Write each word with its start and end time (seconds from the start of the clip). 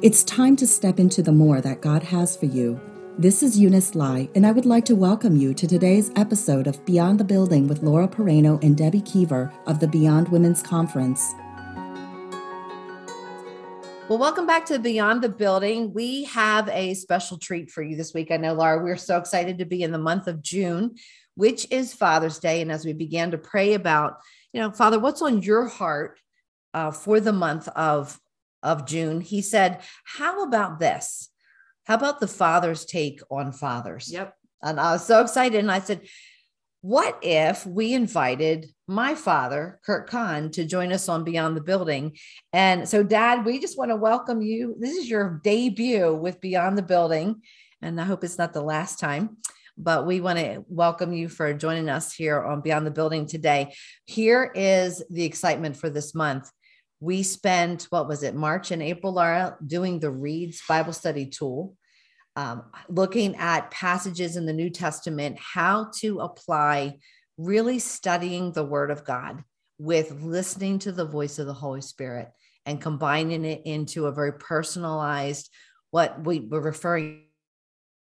It's 0.00 0.22
time 0.22 0.54
to 0.58 0.66
step 0.68 1.00
into 1.00 1.24
the 1.24 1.32
more 1.32 1.60
that 1.60 1.80
God 1.80 2.04
has 2.04 2.36
for 2.36 2.46
you. 2.46 2.80
This 3.18 3.42
is 3.42 3.58
Eunice 3.58 3.96
Lai, 3.96 4.28
and 4.36 4.46
I 4.46 4.52
would 4.52 4.64
like 4.64 4.84
to 4.84 4.94
welcome 4.94 5.34
you 5.34 5.52
to 5.54 5.66
today's 5.66 6.12
episode 6.14 6.68
of 6.68 6.84
Beyond 6.84 7.18
the 7.18 7.24
Building 7.24 7.66
with 7.66 7.82
Laura 7.82 8.06
Pereno 8.06 8.62
and 8.62 8.76
Debbie 8.76 9.00
Keever 9.00 9.52
of 9.66 9.80
the 9.80 9.88
Beyond 9.88 10.28
Women's 10.28 10.62
Conference. 10.62 11.34
Well, 14.08 14.20
welcome 14.20 14.46
back 14.46 14.66
to 14.66 14.78
Beyond 14.78 15.20
the 15.20 15.30
Building. 15.30 15.92
We 15.92 16.22
have 16.26 16.68
a 16.68 16.94
special 16.94 17.36
treat 17.36 17.68
for 17.68 17.82
you 17.82 17.96
this 17.96 18.14
week. 18.14 18.30
I 18.30 18.36
know, 18.36 18.54
Laura, 18.54 18.80
we're 18.80 18.96
so 18.96 19.18
excited 19.18 19.58
to 19.58 19.64
be 19.64 19.82
in 19.82 19.90
the 19.90 19.98
month 19.98 20.28
of 20.28 20.42
June, 20.42 20.94
which 21.34 21.66
is 21.72 21.92
Father's 21.92 22.38
Day. 22.38 22.62
And 22.62 22.70
as 22.70 22.84
we 22.84 22.92
began 22.92 23.32
to 23.32 23.38
pray 23.38 23.74
about, 23.74 24.18
you 24.52 24.60
know, 24.60 24.70
Father, 24.70 25.00
what's 25.00 25.22
on 25.22 25.42
your 25.42 25.66
heart 25.66 26.20
uh, 26.72 26.92
for 26.92 27.18
the 27.18 27.32
month 27.32 27.66
of 27.66 28.16
of 28.62 28.86
June, 28.86 29.20
he 29.20 29.42
said, 29.42 29.80
How 30.04 30.42
about 30.42 30.78
this? 30.78 31.30
How 31.84 31.94
about 31.94 32.20
the 32.20 32.28
father's 32.28 32.84
take 32.84 33.20
on 33.30 33.52
fathers? 33.52 34.10
Yep. 34.12 34.34
And 34.62 34.80
I 34.80 34.92
was 34.92 35.06
so 35.06 35.20
excited. 35.20 35.58
And 35.58 35.70
I 35.70 35.80
said, 35.80 36.02
What 36.80 37.18
if 37.22 37.66
we 37.66 37.94
invited 37.94 38.72
my 38.86 39.14
father, 39.14 39.80
Kurt 39.84 40.08
Kahn, 40.08 40.50
to 40.52 40.64
join 40.64 40.92
us 40.92 41.08
on 41.08 41.24
Beyond 41.24 41.56
the 41.56 41.62
Building? 41.62 42.16
And 42.52 42.88
so, 42.88 43.02
Dad, 43.02 43.44
we 43.44 43.60
just 43.60 43.78
want 43.78 43.90
to 43.90 43.96
welcome 43.96 44.42
you. 44.42 44.76
This 44.78 44.96
is 44.96 45.08
your 45.08 45.40
debut 45.44 46.14
with 46.14 46.40
Beyond 46.40 46.76
the 46.76 46.82
Building. 46.82 47.42
And 47.80 48.00
I 48.00 48.04
hope 48.04 48.24
it's 48.24 48.38
not 48.38 48.52
the 48.52 48.62
last 48.62 48.98
time 48.98 49.38
but 49.80 50.06
we 50.06 50.20
want 50.20 50.38
to 50.40 50.64
welcome 50.68 51.12
you 51.12 51.28
for 51.28 51.54
joining 51.54 51.88
us 51.88 52.12
here 52.12 52.42
on 52.42 52.60
Beyond 52.60 52.84
the 52.84 52.90
Building 52.90 53.26
today. 53.26 53.72
Here 54.06 54.50
is 54.54 55.04
the 55.08 55.24
excitement 55.24 55.76
for 55.76 55.88
this 55.88 56.16
month 56.16 56.50
we 57.00 57.22
spent 57.22 57.84
what 57.90 58.08
was 58.08 58.22
it 58.22 58.34
march 58.34 58.70
and 58.70 58.82
april 58.82 59.12
laura 59.12 59.56
doing 59.66 60.00
the 60.00 60.10
reads 60.10 60.62
bible 60.68 60.92
study 60.92 61.26
tool 61.26 61.76
um, 62.36 62.64
looking 62.88 63.34
at 63.36 63.70
passages 63.70 64.36
in 64.36 64.46
the 64.46 64.52
new 64.52 64.70
testament 64.70 65.38
how 65.38 65.90
to 65.98 66.20
apply 66.20 66.96
really 67.36 67.78
studying 67.78 68.52
the 68.52 68.64
word 68.64 68.90
of 68.90 69.04
god 69.04 69.42
with 69.78 70.10
listening 70.22 70.78
to 70.78 70.92
the 70.92 71.04
voice 71.04 71.38
of 71.38 71.46
the 71.46 71.54
holy 71.54 71.80
spirit 71.80 72.28
and 72.66 72.80
combining 72.80 73.44
it 73.44 73.62
into 73.64 74.06
a 74.06 74.12
very 74.12 74.32
personalized 74.32 75.50
what 75.90 76.24
we 76.24 76.40
were 76.40 76.60
referring 76.60 77.22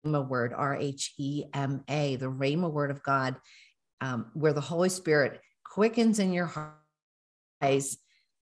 a 0.06 0.22
word 0.22 0.54
r-h-e-m-a 0.56 2.16
the 2.16 2.26
rhema 2.26 2.72
word 2.72 2.92
of 2.92 3.04
god 3.04 3.36
um, 4.02 4.28
where 4.34 4.54
the 4.54 4.62
holy 4.62 4.90
spirit 4.90 5.42
quickens 5.64 6.20
in 6.20 6.32
your 6.32 6.46
heart 6.46 6.76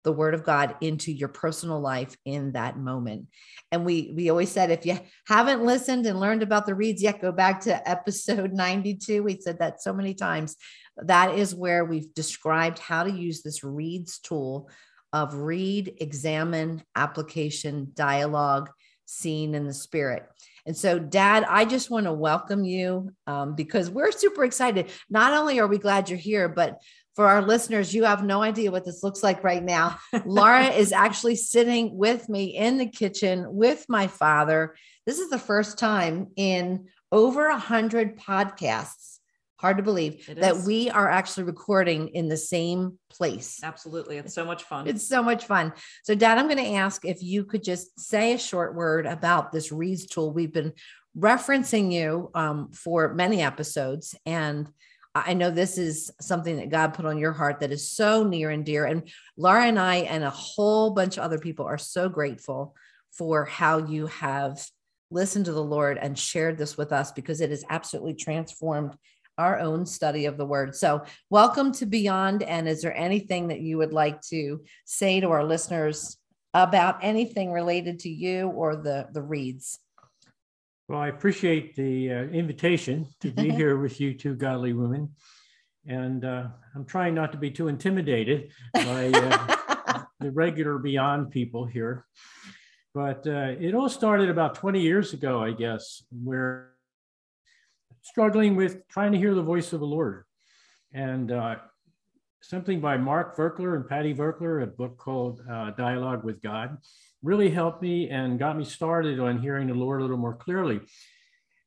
the 0.04 0.12
word 0.12 0.34
of 0.34 0.44
God 0.44 0.76
into 0.80 1.10
your 1.10 1.28
personal 1.28 1.80
life 1.80 2.16
in 2.24 2.52
that 2.52 2.78
moment. 2.78 3.26
And 3.72 3.84
we 3.84 4.12
we 4.14 4.30
always 4.30 4.50
said 4.50 4.70
if 4.70 4.86
you 4.86 4.98
haven't 5.26 5.64
listened 5.64 6.06
and 6.06 6.20
learned 6.20 6.42
about 6.42 6.66
the 6.66 6.74
reads 6.74 7.02
yet, 7.02 7.20
go 7.20 7.32
back 7.32 7.60
to 7.62 7.88
episode 7.90 8.52
92. 8.52 9.22
We 9.22 9.40
said 9.40 9.58
that 9.58 9.82
so 9.82 9.92
many 9.92 10.14
times. 10.14 10.56
That 10.96 11.36
is 11.36 11.54
where 11.54 11.84
we've 11.84 12.14
described 12.14 12.78
how 12.78 13.02
to 13.02 13.10
use 13.10 13.42
this 13.42 13.64
reads 13.64 14.20
tool 14.20 14.70
of 15.12 15.34
read, 15.34 15.94
examine, 16.00 16.82
application, 16.94 17.92
dialogue, 17.94 18.70
seen 19.06 19.54
in 19.54 19.66
the 19.66 19.72
spirit. 19.72 20.24
And 20.66 20.76
so, 20.76 20.98
Dad, 20.98 21.44
I 21.48 21.66
just 21.66 21.90
want 21.90 22.06
to 22.06 22.12
welcome 22.12 22.64
you 22.64 23.12
um, 23.26 23.54
because 23.54 23.90
we're 23.90 24.12
super 24.12 24.44
excited. 24.44 24.90
Not 25.10 25.32
only 25.32 25.60
are 25.60 25.66
we 25.66 25.78
glad 25.78 26.08
you're 26.08 26.18
here, 26.18 26.48
but 26.48 26.80
for 27.14 27.28
our 27.28 27.42
listeners, 27.42 27.94
you 27.94 28.04
have 28.04 28.24
no 28.24 28.42
idea 28.42 28.72
what 28.72 28.84
this 28.84 29.02
looks 29.02 29.22
like 29.22 29.44
right 29.44 29.62
now. 29.62 29.98
Laura 30.24 30.66
is 30.66 30.92
actually 30.92 31.36
sitting 31.36 31.96
with 31.96 32.28
me 32.28 32.56
in 32.56 32.76
the 32.76 32.86
kitchen 32.86 33.44
with 33.48 33.84
my 33.88 34.06
father. 34.06 34.74
This 35.06 35.18
is 35.18 35.30
the 35.30 35.38
first 35.38 35.78
time 35.78 36.28
in 36.36 36.86
over 37.12 37.46
a 37.46 37.58
hundred 37.58 38.18
podcasts. 38.18 39.18
Hard 39.60 39.76
to 39.76 39.82
believe 39.84 40.28
it 40.28 40.40
that 40.40 40.56
is. 40.56 40.66
we 40.66 40.90
are 40.90 41.08
actually 41.08 41.44
recording 41.44 42.08
in 42.08 42.28
the 42.28 42.36
same 42.36 42.98
place. 43.08 43.60
Absolutely. 43.62 44.18
It's 44.18 44.34
so 44.34 44.44
much 44.44 44.64
fun. 44.64 44.88
It's 44.88 45.06
so 45.06 45.22
much 45.22 45.46
fun. 45.46 45.72
So, 46.02 46.14
Dad, 46.14 46.36
I'm 46.36 46.48
going 46.48 46.58
to 46.58 46.74
ask 46.74 47.04
if 47.04 47.22
you 47.22 47.44
could 47.44 47.62
just 47.62 47.98
say 47.98 48.34
a 48.34 48.38
short 48.38 48.74
word 48.74 49.06
about 49.06 49.52
this 49.52 49.70
Reads 49.70 50.06
tool. 50.06 50.32
We've 50.32 50.52
been 50.52 50.72
referencing 51.16 51.92
you 51.92 52.30
um, 52.34 52.72
for 52.72 53.14
many 53.14 53.40
episodes 53.40 54.16
and 54.26 54.68
I 55.14 55.34
know 55.34 55.50
this 55.50 55.78
is 55.78 56.10
something 56.20 56.56
that 56.56 56.70
God 56.70 56.94
put 56.94 57.06
on 57.06 57.18
your 57.18 57.32
heart 57.32 57.60
that 57.60 57.70
is 57.70 57.88
so 57.88 58.24
near 58.24 58.50
and 58.50 58.64
dear. 58.64 58.84
And 58.84 59.08
Laura 59.36 59.66
and 59.66 59.78
I, 59.78 59.96
and 59.96 60.24
a 60.24 60.30
whole 60.30 60.90
bunch 60.90 61.16
of 61.16 61.22
other 61.22 61.38
people, 61.38 61.66
are 61.66 61.78
so 61.78 62.08
grateful 62.08 62.74
for 63.12 63.44
how 63.44 63.78
you 63.78 64.08
have 64.08 64.66
listened 65.12 65.44
to 65.44 65.52
the 65.52 65.62
Lord 65.62 65.98
and 65.98 66.18
shared 66.18 66.58
this 66.58 66.76
with 66.76 66.92
us 66.92 67.12
because 67.12 67.40
it 67.40 67.50
has 67.50 67.64
absolutely 67.70 68.14
transformed 68.14 68.96
our 69.38 69.60
own 69.60 69.86
study 69.86 70.26
of 70.26 70.36
the 70.36 70.46
word. 70.46 70.74
So, 70.74 71.04
welcome 71.30 71.70
to 71.74 71.86
Beyond. 71.86 72.42
And 72.42 72.68
is 72.68 72.82
there 72.82 72.96
anything 72.96 73.48
that 73.48 73.60
you 73.60 73.78
would 73.78 73.92
like 73.92 74.20
to 74.22 74.62
say 74.84 75.20
to 75.20 75.30
our 75.30 75.44
listeners 75.44 76.16
about 76.54 76.98
anything 77.02 77.52
related 77.52 78.00
to 78.00 78.08
you 78.08 78.48
or 78.48 78.74
the, 78.74 79.08
the 79.12 79.22
reads? 79.22 79.78
Well, 80.86 81.00
I 81.00 81.08
appreciate 81.08 81.76
the 81.76 82.12
uh, 82.12 82.22
invitation 82.24 83.06
to 83.20 83.30
be 83.30 83.50
here 83.60 83.78
with 83.78 84.00
you 84.00 84.12
two 84.14 84.34
godly 84.34 84.74
women. 84.74 85.10
And 85.86 86.24
uh, 86.24 86.48
I'm 86.74 86.84
trying 86.84 87.14
not 87.14 87.32
to 87.32 87.38
be 87.38 87.50
too 87.50 87.68
intimidated 87.68 88.52
by 88.74 89.08
uh, 89.08 90.02
the 90.20 90.30
regular 90.30 90.78
Beyond 90.78 91.30
people 91.30 91.64
here. 91.64 92.06
But 92.94 93.26
uh, 93.26 93.54
it 93.58 93.74
all 93.74 93.88
started 93.88 94.28
about 94.28 94.54
20 94.56 94.80
years 94.80 95.14
ago, 95.14 95.42
I 95.42 95.52
guess, 95.52 96.02
where 96.22 96.70
struggling 98.02 98.54
with 98.54 98.86
trying 98.88 99.12
to 99.12 99.18
hear 99.18 99.34
the 99.34 99.42
voice 99.42 99.72
of 99.72 99.80
the 99.80 99.86
Lord. 99.86 100.24
And 100.92 101.32
uh, 101.32 101.56
something 102.48 102.80
by 102.80 102.96
Mark 102.96 103.36
Virkler 103.36 103.76
and 103.76 103.88
Patty 103.88 104.14
Virkler, 104.14 104.62
a 104.62 104.66
book 104.66 104.98
called 104.98 105.40
uh, 105.50 105.70
Dialogue 105.72 106.24
with 106.24 106.42
God 106.42 106.78
really 107.22 107.50
helped 107.50 107.82
me 107.82 108.10
and 108.10 108.38
got 108.38 108.56
me 108.56 108.64
started 108.64 109.18
on 109.18 109.40
hearing 109.40 109.66
the 109.66 109.74
Lord 109.74 110.00
a 110.00 110.04
little 110.04 110.18
more 110.18 110.36
clearly. 110.36 110.80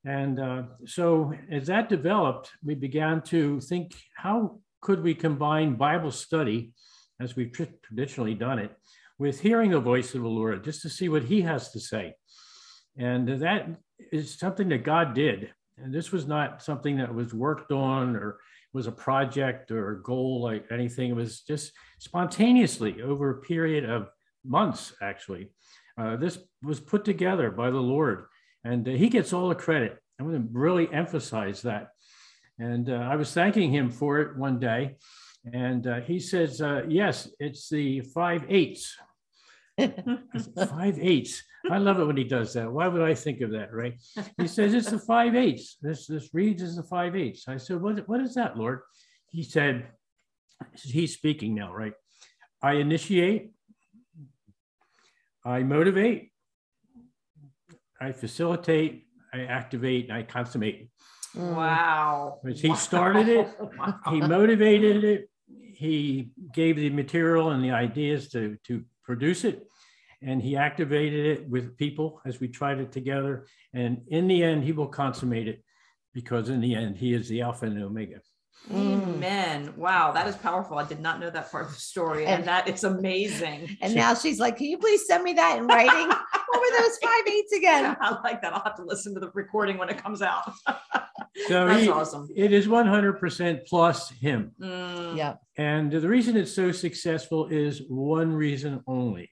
And 0.06 0.40
uh, 0.40 0.64
so 0.86 1.34
as 1.52 1.68
that 1.68 1.90
developed, 1.90 2.52
we 2.64 2.76
began 2.76 3.22
to 3.24 3.60
think 3.60 3.96
how 4.16 4.60
could 4.82 5.02
we 5.02 5.16
combine 5.16 5.76
Bible 5.76 6.12
study, 6.12 6.72
as 7.20 7.36
we've 7.36 7.52
tr- 7.52 7.64
traditionally 7.84 8.36
done 8.36 8.60
it, 8.60 8.72
with 9.18 9.42
hearing 9.42 9.72
the 9.72 9.80
voice 9.80 10.14
of 10.14 10.22
the 10.22 10.28
Lord, 10.28 10.64
just 10.64 10.84
to 10.84 10.90
see 10.90 11.10
what 11.10 11.24
he 11.24 11.42
has 11.42 11.72
to 11.72 11.80
say. 11.80 12.14
And 12.98 13.28
that 13.42 13.68
is 14.12 14.38
something 14.38 14.70
that 14.70 14.84
God 14.84 15.16
did. 15.16 15.52
And 15.78 15.94
this 15.94 16.12
was 16.12 16.28
not 16.28 16.62
something 16.62 16.98
that 16.98 17.14
was 17.14 17.34
worked 17.34 17.72
on 17.72 18.16
or 18.16 18.38
was 18.78 18.86
a 18.86 18.92
project 18.92 19.72
or 19.72 19.92
a 19.92 20.04
goal 20.04 20.40
like 20.44 20.66
anything. 20.72 21.10
It 21.10 21.16
was 21.16 21.42
just 21.42 21.74
spontaneously 22.00 23.02
over 23.02 23.32
a 23.32 23.42
period 23.42 23.90
of 23.90 24.10
months, 24.46 24.94
actually. 25.02 25.50
Uh, 26.00 26.16
this 26.16 26.38
was 26.62 26.80
put 26.80 27.04
together 27.04 27.50
by 27.50 27.72
the 27.72 27.80
Lord, 27.80 28.26
and 28.64 28.88
uh, 28.88 28.92
He 28.92 29.10
gets 29.10 29.34
all 29.34 29.50
the 29.50 29.56
credit. 29.56 29.98
I 30.20 30.24
want 30.24 30.36
to 30.36 30.48
really 30.60 30.88
emphasize 30.94 31.64
that. 31.64 31.90
And 32.60 32.88
uh, 32.92 33.08
I 33.12 33.16
was 33.16 33.34
thanking 33.34 33.72
Him 33.72 33.90
for 33.90 34.20
it 34.22 34.38
one 34.38 34.60
day, 34.60 34.98
and 35.52 35.88
uh, 35.88 36.02
He 36.02 36.20
says, 36.20 36.62
uh, 36.62 36.84
Yes, 36.88 37.28
it's 37.40 37.68
the 37.70 38.02
five 38.02 38.46
eighths. 38.48 38.96
five 40.70 41.00
eighths. 41.02 41.44
I 41.72 41.78
love 41.78 42.00
it 42.00 42.06
when 42.06 42.18
he 42.18 42.24
does 42.24 42.54
that. 42.54 42.72
Why 42.72 42.88
would 42.88 43.02
I 43.02 43.14
think 43.14 43.42
of 43.42 43.52
that, 43.52 43.74
right? 43.74 43.96
He 44.38 44.48
says 44.48 44.74
it's 44.74 44.90
the 44.90 45.00
five 45.00 45.36
eighths. 45.36 45.78
This 45.82 46.08
this 46.08 46.30
reads 46.34 46.62
as 46.62 46.76
the 46.76 46.84
five 46.84 47.16
eighths. 47.16 47.48
I 47.48 47.58
said, 47.58 47.82
what, 47.82 48.08
what 48.08 48.22
is 48.22 48.36
that, 48.36 48.58
Lord? 48.58 48.82
He 49.30 49.44
said, 49.44 49.88
he's 50.74 51.14
speaking 51.14 51.54
now, 51.54 51.74
right? 51.74 51.94
I 52.62 52.74
initiate, 52.74 53.52
I 55.46 55.64
motivate, 55.64 56.32
I 58.02 58.12
facilitate, 58.12 59.08
I 59.34 59.42
activate, 59.42 60.10
I 60.12 60.24
consummate. 60.24 60.90
Wow. 61.36 62.40
He 62.56 62.76
started 62.76 63.28
it, 63.28 63.48
wow. 63.60 64.00
he 64.10 64.22
motivated 64.22 65.04
it, 65.04 65.30
he 65.74 66.32
gave 66.54 66.78
the 66.78 66.90
material 66.90 67.52
and 67.52 67.64
the 67.64 67.72
ideas 67.72 68.30
to, 68.30 68.58
to 68.66 68.84
produce 69.04 69.44
it, 69.44 69.68
and 70.22 70.42
he 70.42 70.56
activated 70.56 71.26
it 71.26 71.50
with 71.50 71.78
people 71.78 72.22
as 72.26 72.40
we 72.40 72.48
tried 72.48 72.80
it 72.80 72.92
together. 72.92 73.46
And 73.74 74.02
in 74.08 74.28
the 74.28 74.44
end, 74.44 74.64
he 74.64 74.72
will 74.72 74.88
consummate 74.88 75.48
it 75.48 75.64
because 76.14 76.50
in 76.50 76.62
the 76.62 76.76
end, 76.76 76.98
he 76.98 77.14
is 77.14 77.30
the 77.30 77.42
Alpha 77.42 77.66
and 77.66 77.82
Omega. 77.82 78.22
Amen. 78.72 79.74
Wow, 79.78 80.12
that 80.12 80.28
is 80.28 80.36
powerful. 80.36 80.78
I 80.78 80.84
did 80.84 81.00
not 81.00 81.20
know 81.20 81.30
that 81.30 81.52
part 81.52 81.66
of 81.68 81.74
the 81.74 81.80
story, 81.80 82.26
and, 82.26 82.40
and 82.40 82.46
that 82.46 82.68
is 82.68 82.84
amazing. 82.84 83.78
And 83.82 83.96
now 83.96 84.14
she's 84.14 84.40
like, 84.40 84.58
"Can 84.58 84.66
you 84.66 84.78
please 84.78 85.08
send 85.08 85.24
me 85.24 85.34
that 85.34 85.58
in 85.60 85.68
writing? 85.68 86.08
what 86.48 86.60
were 86.60 86.80
those 86.80 86.98
five 86.98 87.28
eights 87.28 87.54
again?" 87.54 87.96
I 88.02 88.20
like 88.24 88.42
that. 88.42 88.54
I'll 88.54 88.64
have 88.64 88.76
to 88.78 88.84
listen 88.84 89.14
to 89.14 89.20
the 89.22 89.32
recording 89.34 89.78
when 89.78 89.90
it 89.90 90.04
comes 90.04 90.22
out. 90.22 90.52
so 91.48 91.66
that's 91.68 91.84
he, 91.84 91.90
awesome. 91.90 92.28
It 92.36 92.52
is 92.52 92.68
one 92.68 92.88
hundred 92.88 93.20
percent 93.20 93.62
plus 93.68 94.10
him. 94.10 94.52
Mm. 94.60 95.16
Yeah. 95.16 95.36
And 95.58 95.90
the 95.92 96.08
reason 96.10 96.36
it's 96.36 96.52
so 96.52 96.72
successful 96.74 97.48
is 97.48 97.84
one 97.88 98.34
reason 98.34 98.84
only. 98.86 99.30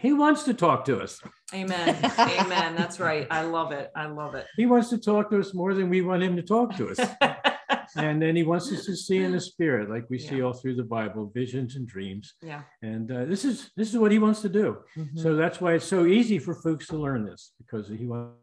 He 0.00 0.12
wants 0.14 0.44
to 0.44 0.54
talk 0.54 0.84
to 0.86 0.98
us. 1.00 1.20
Amen. 1.54 1.96
Amen. 2.18 2.74
That's 2.74 2.98
right. 3.08 3.26
I 3.30 3.42
love 3.42 3.72
it. 3.72 3.90
I 3.94 4.06
love 4.06 4.34
it. 4.34 4.46
He 4.56 4.64
wants 4.64 4.88
to 4.90 4.98
talk 4.98 5.30
to 5.30 5.38
us 5.38 5.52
more 5.52 5.74
than 5.74 5.90
we 5.90 6.00
want 6.00 6.22
him 6.22 6.36
to 6.36 6.42
talk 6.42 6.74
to 6.76 6.88
us. 6.88 6.98
and 7.96 8.20
then 8.20 8.34
he 8.34 8.42
wants 8.42 8.72
us 8.72 8.86
to 8.86 8.96
see 8.96 9.18
in 9.18 9.32
the 9.32 9.40
spirit, 9.40 9.90
like 9.90 10.08
we 10.08 10.18
yeah. 10.18 10.30
see 10.30 10.42
all 10.42 10.52
through 10.54 10.76
the 10.76 10.84
Bible, 10.84 11.30
visions 11.34 11.76
and 11.76 11.86
dreams. 11.86 12.34
Yeah. 12.42 12.62
And 12.82 13.10
uh, 13.12 13.26
this 13.26 13.44
is 13.44 13.70
this 13.76 13.90
is 13.90 13.98
what 13.98 14.10
he 14.10 14.18
wants 14.18 14.40
to 14.42 14.48
do. 14.48 14.78
Mm-hmm. 14.96 15.18
So 15.18 15.36
that's 15.36 15.60
why 15.60 15.74
it's 15.74 15.86
so 15.86 16.06
easy 16.06 16.38
for 16.38 16.54
folks 16.54 16.86
to 16.88 16.96
learn 16.96 17.26
this 17.26 17.52
because 17.58 17.88
he 17.88 18.06
wants. 18.06 18.36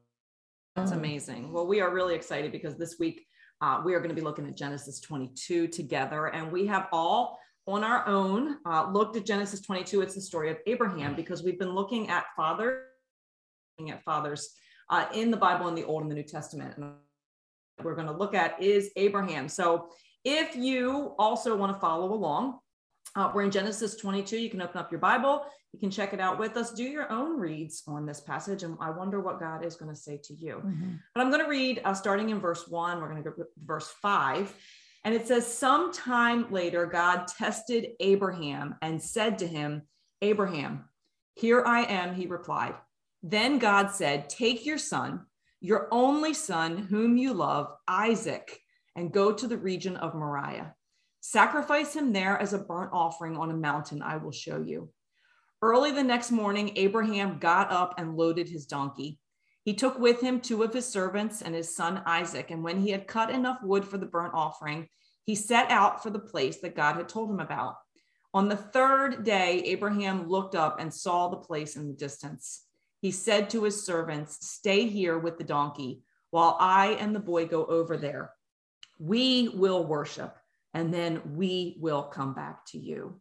That's 0.75 0.91
amazing. 0.91 1.51
Well, 1.51 1.65
we 1.65 1.81
are 1.81 1.91
really 1.91 2.13
excited 2.13 2.51
because 2.51 2.77
this 2.77 2.97
week 2.99 3.25
uh, 3.61 3.81
we 3.83 3.95
are 3.95 3.99
going 3.99 4.09
to 4.09 4.15
be 4.15 4.21
looking 4.21 4.45
at 4.45 4.55
Genesis 4.55 4.99
22 4.99 5.69
together, 5.69 6.27
and 6.27 6.51
we 6.51 6.67
have 6.67 6.87
all 6.91 7.39
on 7.67 7.83
our 7.83 8.07
own 8.07 8.57
uh, 8.65 8.89
looked 8.89 9.17
at 9.17 9.25
Genesis 9.25 9.61
22. 9.61 10.01
It's 10.01 10.15
the 10.15 10.21
story 10.21 10.49
of 10.49 10.57
Abraham 10.65 11.15
because 11.15 11.43
we've 11.43 11.59
been 11.59 11.75
looking 11.75 12.09
at 12.09 12.25
fathers, 12.35 12.81
looking 13.77 13.91
at 13.91 14.03
fathers 14.03 14.49
uh, 14.89 15.05
in 15.13 15.29
the 15.31 15.37
Bible 15.37 15.67
in 15.67 15.75
the 15.75 15.83
Old 15.83 16.01
and 16.01 16.09
the 16.09 16.15
New 16.15 16.23
Testament. 16.23 16.77
And 16.77 16.93
we're 17.83 17.95
going 17.95 18.07
to 18.07 18.13
look 18.13 18.33
at 18.33 18.61
is 18.61 18.89
Abraham. 18.95 19.49
So 19.49 19.89
if 20.23 20.55
you 20.55 21.13
also 21.19 21.55
want 21.55 21.73
to 21.73 21.79
follow 21.79 22.13
along, 22.13 22.59
uh, 23.15 23.31
we're 23.33 23.43
in 23.43 23.51
Genesis 23.51 23.95
22. 23.95 24.37
You 24.37 24.49
can 24.49 24.61
open 24.61 24.77
up 24.77 24.91
your 24.91 24.99
Bible. 24.99 25.45
You 25.73 25.79
can 25.79 25.91
check 25.91 26.13
it 26.13 26.19
out 26.19 26.39
with 26.39 26.55
us. 26.55 26.71
Do 26.71 26.83
your 26.83 27.11
own 27.11 27.39
reads 27.39 27.83
on 27.87 28.05
this 28.05 28.21
passage. 28.21 28.63
And 28.63 28.77
I 28.79 28.89
wonder 28.89 29.19
what 29.19 29.39
God 29.39 29.65
is 29.65 29.75
going 29.75 29.93
to 29.93 29.99
say 29.99 30.19
to 30.23 30.33
you. 30.33 30.61
Mm-hmm. 30.65 30.93
But 31.13 31.21
I'm 31.21 31.29
going 31.29 31.43
to 31.43 31.49
read 31.49 31.81
uh, 31.83 31.93
starting 31.93 32.29
in 32.29 32.39
verse 32.39 32.67
one. 32.67 32.99
We're 32.99 33.09
going 33.09 33.23
to 33.23 33.29
go 33.29 33.35
to 33.35 33.45
verse 33.65 33.93
five. 34.01 34.53
And 35.07 35.15
it 35.15 35.25
says, 35.25 35.47
Sometime 35.47 36.51
later, 36.51 36.85
God 36.85 37.27
tested 37.29 37.91
Abraham 38.01 38.75
and 38.81 39.01
said 39.01 39.39
to 39.39 39.47
him, 39.47 39.83
Abraham, 40.21 40.83
here 41.33 41.63
I 41.65 41.83
am, 41.85 42.13
he 42.13 42.27
replied. 42.27 42.75
Then 43.23 43.57
God 43.57 43.89
said, 43.89 44.29
Take 44.29 44.65
your 44.65 44.77
son, 44.77 45.21
your 45.61 45.87
only 45.91 46.33
son, 46.33 46.75
whom 46.75 47.15
you 47.15 47.33
love, 47.33 47.71
Isaac, 47.87 48.59
and 48.97 49.13
go 49.13 49.31
to 49.31 49.47
the 49.47 49.57
region 49.57 49.95
of 49.95 50.13
Moriah. 50.13 50.75
Sacrifice 51.21 51.95
him 51.95 52.11
there 52.11 52.37
as 52.37 52.51
a 52.51 52.57
burnt 52.57 52.89
offering 52.91 53.37
on 53.37 53.49
a 53.49 53.55
mountain 53.55 54.01
I 54.01 54.17
will 54.17 54.33
show 54.33 54.59
you. 54.59 54.89
Early 55.61 55.93
the 55.93 56.03
next 56.03 56.31
morning, 56.31 56.73
Abraham 56.75 57.39
got 57.39 57.71
up 57.71 57.93
and 57.97 58.17
loaded 58.17 58.49
his 58.49 58.65
donkey. 58.65 59.21
He 59.67 59.73
took 59.73 59.99
with 59.99 60.21
him 60.21 60.39
two 60.39 60.63
of 60.63 60.73
his 60.73 60.85
servants 60.85 61.41
and 61.41 61.53
his 61.53 61.75
son 61.75 62.01
Isaac. 62.05 62.51
And 62.51 62.63
when 62.63 62.79
he 62.79 62.91
had 62.91 63.05
cut 63.05 63.29
enough 63.29 63.57
wood 63.61 63.83
for 63.83 63.97
the 63.97 64.05
burnt 64.05 64.33
offering, 64.33 64.87
he 65.25 65.35
set 65.35 65.69
out 65.69 66.01
for 66.01 66.09
the 66.09 66.19
place 66.19 66.61
that 66.61 66.73
God 66.73 66.95
had 66.95 67.09
told 67.09 67.29
him 67.29 67.41
about. 67.41 67.75
On 68.33 68.47
the 68.47 68.55
third 68.55 69.25
day, 69.25 69.61
Abraham 69.65 70.29
looked 70.29 70.55
up 70.55 70.79
and 70.79 70.93
saw 70.93 71.27
the 71.27 71.35
place 71.35 71.75
in 71.75 71.85
the 71.85 71.93
distance. 71.93 72.63
He 73.01 73.11
said 73.11 73.49
to 73.49 73.63
his 73.63 73.85
servants, 73.85 74.37
Stay 74.47 74.87
here 74.87 75.19
with 75.19 75.37
the 75.37 75.43
donkey 75.43 76.01
while 76.29 76.55
I 76.61 76.91
and 76.91 77.13
the 77.13 77.19
boy 77.19 77.45
go 77.45 77.65
over 77.65 77.97
there. 77.97 78.31
We 78.99 79.49
will 79.49 79.83
worship, 79.83 80.33
and 80.73 80.93
then 80.93 81.35
we 81.35 81.75
will 81.81 82.03
come 82.03 82.33
back 82.33 82.65
to 82.67 82.77
you. 82.77 83.19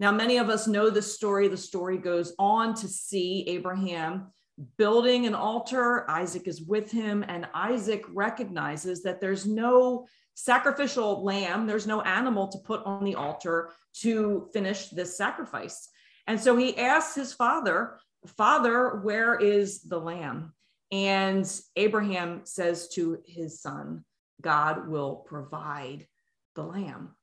Now, 0.00 0.10
many 0.10 0.38
of 0.38 0.48
us 0.48 0.66
know 0.66 0.90
the 0.90 1.02
story. 1.02 1.46
The 1.46 1.56
story 1.56 1.98
goes 1.98 2.34
on 2.36 2.74
to 2.74 2.88
see 2.88 3.44
Abraham 3.46 4.32
building 4.76 5.26
an 5.26 5.34
altar. 5.34 6.08
Isaac 6.10 6.48
is 6.48 6.62
with 6.62 6.90
him, 6.90 7.24
and 7.28 7.48
Isaac 7.54 8.04
recognizes 8.12 9.02
that 9.02 9.20
there's 9.20 9.46
no 9.46 10.06
sacrificial 10.34 11.24
lamb, 11.24 11.66
there's 11.66 11.86
no 11.86 12.00
animal 12.02 12.48
to 12.48 12.58
put 12.58 12.84
on 12.84 13.04
the 13.04 13.16
altar 13.16 13.70
to 13.92 14.48
finish 14.52 14.88
this 14.88 15.16
sacrifice. 15.16 15.88
And 16.26 16.40
so 16.40 16.56
he 16.56 16.76
asks 16.76 17.14
his 17.14 17.32
father, 17.32 17.98
Father, 18.36 19.00
where 19.02 19.36
is 19.36 19.80
the 19.82 19.98
lamb? 19.98 20.52
And 20.92 21.50
Abraham 21.76 22.42
says 22.44 22.88
to 22.90 23.18
his 23.26 23.60
son, 23.60 24.04
God 24.40 24.88
will 24.88 25.16
provide 25.16 26.06
the 26.54 26.62
lamb. 26.62 27.14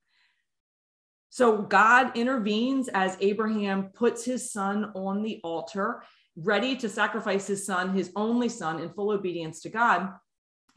So 1.30 1.62
God 1.62 2.18
intervenes 2.18 2.88
as 2.88 3.18
Abraham 3.20 3.90
puts 3.94 4.24
his 4.24 4.52
son 4.52 4.92
on 4.96 5.22
the 5.22 5.42
altar, 5.44 6.04
ready 6.36 6.76
to 6.78 6.90
sacrifice 6.90 7.48
his 7.48 7.66
son, 7.66 7.94
his 7.94 8.12
only 8.16 8.50
son, 8.50 8.80
in 8.80 8.90
full 8.90 9.12
obedience 9.12 9.62
to 9.62 9.70
God. 9.70 10.14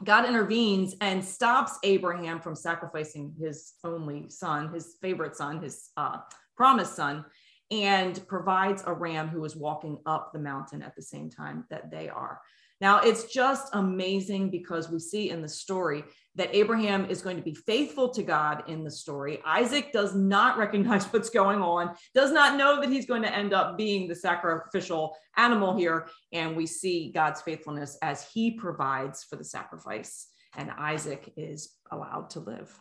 God 0.03 0.25
intervenes 0.25 0.95
and 1.01 1.23
stops 1.23 1.77
Abraham 1.83 2.39
from 2.39 2.55
sacrificing 2.55 3.35
his 3.39 3.73
only 3.83 4.29
son, 4.29 4.73
his 4.73 4.95
favorite 5.01 5.35
son, 5.35 5.61
his 5.61 5.89
uh, 5.97 6.19
promised 6.55 6.95
son, 6.95 7.25
and 7.71 8.25
provides 8.27 8.83
a 8.85 8.93
ram 8.93 9.27
who 9.27 9.43
is 9.43 9.55
walking 9.55 9.99
up 10.05 10.31
the 10.31 10.39
mountain 10.39 10.81
at 10.81 10.95
the 10.95 11.01
same 11.01 11.29
time 11.29 11.65
that 11.69 11.91
they 11.91 12.07
are. 12.07 12.39
Now, 12.81 12.99
it's 12.99 13.25
just 13.25 13.69
amazing 13.73 14.51
because 14.51 14.89
we 14.89 14.99
see 14.99 15.29
in 15.29 15.41
the 15.41 15.49
story 15.49 16.05
that 16.39 16.55
Abraham 16.55 17.05
is 17.05 17.21
going 17.21 17.35
to 17.35 17.43
be 17.43 17.53
faithful 17.53 18.09
to 18.09 18.23
God 18.23 18.63
in 18.67 18.83
the 18.83 18.89
story. 18.89 19.39
Isaac 19.45 19.91
does 19.91 20.15
not 20.15 20.57
recognize 20.57 21.05
what's 21.13 21.29
going 21.29 21.61
on, 21.61 21.95
does 22.15 22.31
not 22.31 22.57
know 22.57 22.79
that 22.81 22.89
he's 22.89 23.05
going 23.05 23.21
to 23.23 23.35
end 23.35 23.53
up 23.53 23.77
being 23.77 24.07
the 24.07 24.15
sacrificial 24.15 25.15
animal 25.37 25.75
here. 25.75 26.07
And 26.31 26.55
we 26.55 26.65
see 26.65 27.11
God's 27.11 27.41
faithfulness 27.41 27.97
as 28.01 28.27
he 28.33 28.51
provides 28.51 29.23
for 29.23 29.35
the 29.35 29.43
sacrifice, 29.43 30.27
and 30.55 30.71
Isaac 30.71 31.31
is 31.35 31.75
allowed 31.91 32.29
to 32.31 32.39
live. 32.39 32.73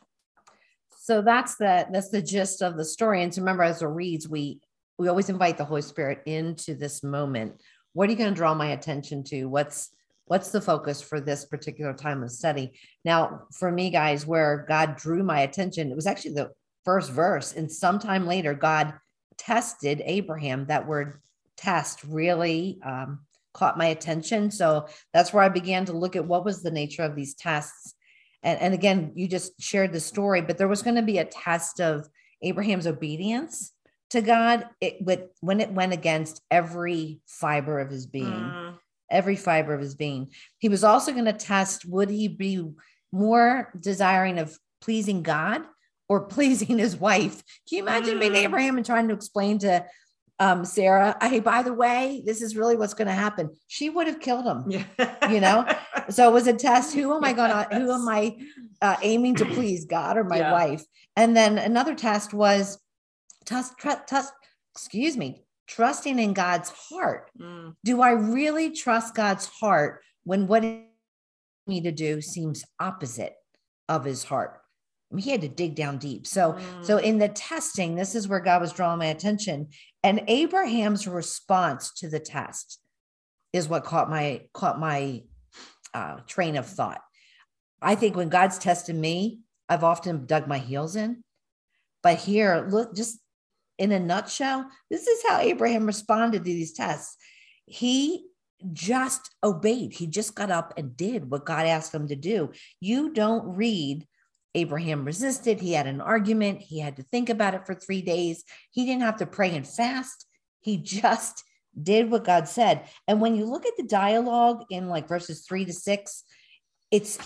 So 0.97 1.21
that's 1.21 1.57
the 1.57 1.87
that's 1.93 2.11
the 2.11 2.23
gist 2.23 2.63
of 2.63 2.77
the 2.77 2.85
story. 2.85 3.23
And 3.23 3.37
remember, 3.37 3.65
as 3.65 3.83
it 3.83 3.87
reads, 3.87 4.29
we 4.29 4.61
we 4.99 5.09
always 5.09 5.29
invite 5.29 5.59
the 5.59 5.65
Holy 5.65 5.83
Spirit 5.83 6.23
into 6.27 6.75
this 6.75 7.03
moment 7.03 7.61
what 7.93 8.09
are 8.09 8.13
you 8.13 8.19
going 8.19 8.33
to 8.33 8.37
draw 8.37 8.55
my 8.55 8.69
attention 8.69 9.25
to 9.25 9.47
what's 9.47 9.91
what's 10.29 10.51
the 10.51 10.61
focus 10.61 11.03
for 11.03 11.21
this 11.21 11.45
particular 11.45 11.93
time 11.93 12.23
of 12.23 12.31
study? 12.31 12.73
Now 13.05 13.43
for 13.53 13.71
me 13.71 13.91
guys 13.91 14.27
where 14.27 14.65
god 14.69 14.97
drew 14.97 15.23
my 15.23 15.41
attention 15.41 15.91
it 15.91 15.97
was 15.97 16.07
actually 16.07 16.35
the 16.35 16.53
first 16.85 17.11
verse. 17.11 17.55
And 17.55 17.71
sometime 17.71 18.27
later 18.27 18.55
god 18.55 18.95
tested 19.37 20.03
abraham. 20.05 20.67
That 20.67 20.87
word 20.87 21.21
test 21.57 22.05
really 22.05 22.79
um, 22.85 23.21
caught 23.53 23.79
my 23.79 23.87
attention. 23.87 24.51
So 24.51 24.87
that's 25.13 25.33
where 25.33 25.43
i 25.43 25.49
began 25.49 25.85
to 25.87 25.93
look 25.93 26.17
at 26.17 26.27
what 26.27 26.45
was 26.45 26.63
the 26.63 26.71
nature 26.71 27.03
of 27.03 27.17
these 27.17 27.35
tests. 27.35 27.95
And, 28.43 28.61
and 28.61 28.75
again 28.75 29.13
you 29.15 29.27
just 29.27 29.61
shared 29.61 29.93
the 29.93 30.01
story 30.01 30.41
but 30.41 30.59
there 30.59 30.69
was 30.69 30.83
going 30.83 30.97
to 30.97 31.03
be 31.03 31.19
a 31.19 31.25
test 31.25 31.81
of 31.81 32.09
abraham's 32.41 32.87
obedience 32.87 33.73
to 34.11 34.23
God, 34.23 34.67
it 34.81 34.97
with 35.01 35.21
when 35.41 35.61
it 35.61 35.73
went 35.73 35.93
against 35.93 36.43
every 36.51 37.21
fiber 37.27 37.79
of 37.79 37.91
his 37.91 38.07
being, 38.07 38.27
mm. 38.27 38.75
Every 39.11 39.37
fiber 39.37 39.75
of 39.75 39.81
his 39.81 39.95
being. 39.95 40.31
He 40.59 40.69
was 40.69 40.85
also 40.85 41.13
going 41.13 41.25
to 41.25 41.33
test 41.33 41.85
would 41.85 42.11
he 42.11 42.29
be 42.29 42.65
more 43.13 43.73
desiring 43.79 44.39
of 44.39 44.59
pleasing 44.81 45.23
God 45.23 45.63
or 46.09 46.21
pleasing 46.27 46.79
his 46.79 46.97
wife? 46.97 47.43
Can 47.69 47.79
you 47.79 47.83
imagine 47.83 48.17
mm. 48.17 48.21
being 48.21 48.37
Abraham 48.37 48.77
and 48.77 48.87
trying 48.87 49.09
to 49.09 49.15
explain 49.15 49.59
to 49.61 49.85
um, 50.41 50.65
Sarah, 50.65 51.17
hey, 51.21 51.41
by 51.41 51.63
the 51.63 51.73
way, 51.73 52.23
this 52.25 52.43
is 52.43 52.57
really 52.57 52.77
what's 52.77 52.95
going 52.95 53.09
to 53.09 53.15
happen. 53.15 53.51
She 53.67 53.91
would 53.91 54.07
have 54.07 54.21
killed 54.21 54.45
him, 54.45 54.65
yeah. 54.71 55.29
you 55.31 55.41
know? 55.41 55.67
So 56.11 56.27
it 56.27 56.33
was 56.33 56.47
a 56.47 56.55
test. 56.55 56.95
Who 56.95 57.15
am 57.15 57.23
I 57.23 57.35
going 57.35 57.51
to, 57.51 57.77
who 57.77 57.93
am 57.93 58.09
I 58.09 58.39
uh, 58.81 58.97
aiming 59.03 59.35
to 59.35 59.45
please, 59.45 59.85
God 59.85 60.17
or 60.17 60.25
my 60.25 60.39
yeah. 60.39 60.53
wife? 60.53 60.83
And 61.17 61.37
then 61.37 61.59
another 61.59 61.95
test 61.95 62.33
was, 62.33 62.79
test, 63.45 63.75
test, 64.07 64.33
excuse 64.75 65.19
me, 65.19 65.43
trusting 65.69 66.19
in 66.19 66.33
God's 66.33 66.71
heart. 66.71 67.31
Mm. 67.41 67.75
Do 67.85 68.01
I 68.01 68.11
really 68.11 68.71
trust 68.71 69.15
God's 69.15 69.47
heart 69.47 70.03
when 70.25 70.47
what 70.47 70.65
me 71.67 71.81
to 71.83 71.93
do 71.93 72.21
seems 72.21 72.65
opposite 72.81 73.35
of 73.89 74.05
his 74.05 74.25
heart? 74.25 74.61
I 75.11 75.15
mean, 75.15 75.25
he 75.25 75.31
had 75.31 75.41
to 75.43 75.49
dig 75.49 75.75
down 75.75 75.99
deep. 75.99 76.27
So, 76.27 76.55
mm. 76.55 76.85
so 76.85 76.99
in 76.99 77.19
the 77.19 77.29
testing, 77.29 77.95
this 77.95 78.15
is 78.15 78.29
where 78.29 78.41
God 78.41 78.61
was 78.61 78.73
drawing 78.73 78.99
my 78.99 79.07
attention. 79.07 79.69
And 80.03 80.25
Abraham's 80.27 81.07
response 81.07 81.93
to 81.95 82.09
the 82.09 82.21
test 82.21 82.81
is 83.53 83.69
what 83.69 83.85
caught 83.85 84.11
my 84.11 84.43
caught 84.53 84.79
my 84.79 85.23
uh, 85.95 86.17
train 86.27 86.57
of 86.57 86.67
thought. 86.67 87.01
I 87.81 87.95
think 87.95 88.17
when 88.17 88.29
God's 88.29 88.59
tested 88.59 88.97
me, 88.97 89.41
I've 89.69 89.85
often 89.85 90.27
dug 90.27 90.47
my 90.47 90.59
heels 90.59 90.97
in. 90.97 91.23
But 92.03 92.19
here, 92.19 92.67
look, 92.69 92.95
just 92.95 93.19
in 93.79 93.93
a 93.93 94.01
nutshell, 94.01 94.69
this 94.91 95.07
is 95.07 95.23
how 95.29 95.39
Abraham 95.39 95.87
responded 95.87 96.39
to 96.39 96.51
these 96.51 96.73
tests. 96.73 97.17
He 97.67 98.27
just 98.73 99.31
obeyed. 99.45 99.93
He 99.93 100.07
just 100.07 100.35
got 100.35 100.51
up 100.51 100.75
and 100.77 100.97
did 100.97 101.31
what 101.31 101.47
God 101.47 101.67
asked 101.67 101.95
him 101.95 102.09
to 102.09 102.17
do. 102.17 102.51
You 102.81 103.13
don't 103.13 103.57
read 103.57 104.07
Abraham 104.55 105.05
resisted. 105.05 105.61
He 105.61 105.73
had 105.73 105.87
an 105.87 106.01
argument. 106.01 106.61
He 106.61 106.81
had 106.81 106.97
to 106.97 107.03
think 107.05 107.29
about 107.29 107.55
it 107.55 107.67
for 107.67 107.75
three 107.75 108.03
days. 108.03 108.45
He 108.71 108.85
didn't 108.85 109.03
have 109.03 109.19
to 109.19 109.27
pray 109.27 109.55
and 109.55 109.67
fast. 109.67 110.27
He 110.61 110.77
just 110.83 111.45
did 111.81 112.11
what 112.11 112.25
God 112.25 112.49
said. 112.49 112.89
And 113.07 113.21
when 113.21 113.37
you 113.37 113.45
look 113.45 113.67
at 113.67 113.77
the 113.77 113.85
dialogue 113.85 114.65
in 114.71 114.89
like 114.89 115.09
verses 115.09 115.45
three 115.47 115.65
to 115.65 115.73
six, 115.73 116.25
it's 116.91 117.19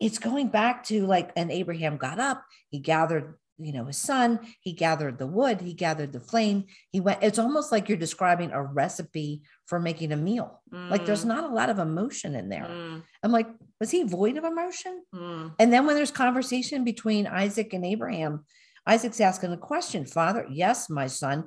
it's 0.00 0.18
going 0.18 0.48
back 0.48 0.82
to 0.84 1.06
like, 1.06 1.30
and 1.36 1.52
Abraham 1.52 1.96
got 1.96 2.18
up, 2.18 2.44
he 2.70 2.80
gathered 2.80 3.36
you 3.64 3.72
know 3.72 3.84
his 3.84 3.96
son 3.96 4.38
he 4.60 4.72
gathered 4.72 5.18
the 5.18 5.26
wood 5.26 5.60
he 5.60 5.72
gathered 5.72 6.12
the 6.12 6.20
flame 6.20 6.64
he 6.90 7.00
went 7.00 7.22
it's 7.22 7.38
almost 7.38 7.72
like 7.72 7.88
you're 7.88 7.98
describing 7.98 8.50
a 8.52 8.62
recipe 8.62 9.42
for 9.66 9.78
making 9.78 10.12
a 10.12 10.16
meal 10.16 10.60
mm. 10.72 10.90
like 10.90 11.04
there's 11.06 11.24
mm. 11.24 11.28
not 11.28 11.44
a 11.44 11.54
lot 11.54 11.70
of 11.70 11.78
emotion 11.78 12.34
in 12.34 12.48
there 12.48 12.66
mm. 12.68 13.02
i'm 13.22 13.32
like 13.32 13.48
was 13.80 13.90
he 13.90 14.02
void 14.02 14.36
of 14.36 14.44
emotion 14.44 15.02
mm. 15.14 15.52
and 15.58 15.72
then 15.72 15.86
when 15.86 15.96
there's 15.96 16.10
conversation 16.10 16.84
between 16.84 17.26
isaac 17.26 17.72
and 17.72 17.84
abraham 17.84 18.44
isaac's 18.86 19.20
asking 19.20 19.52
a 19.52 19.56
question 19.56 20.04
father 20.04 20.46
yes 20.50 20.88
my 20.90 21.06
son 21.06 21.44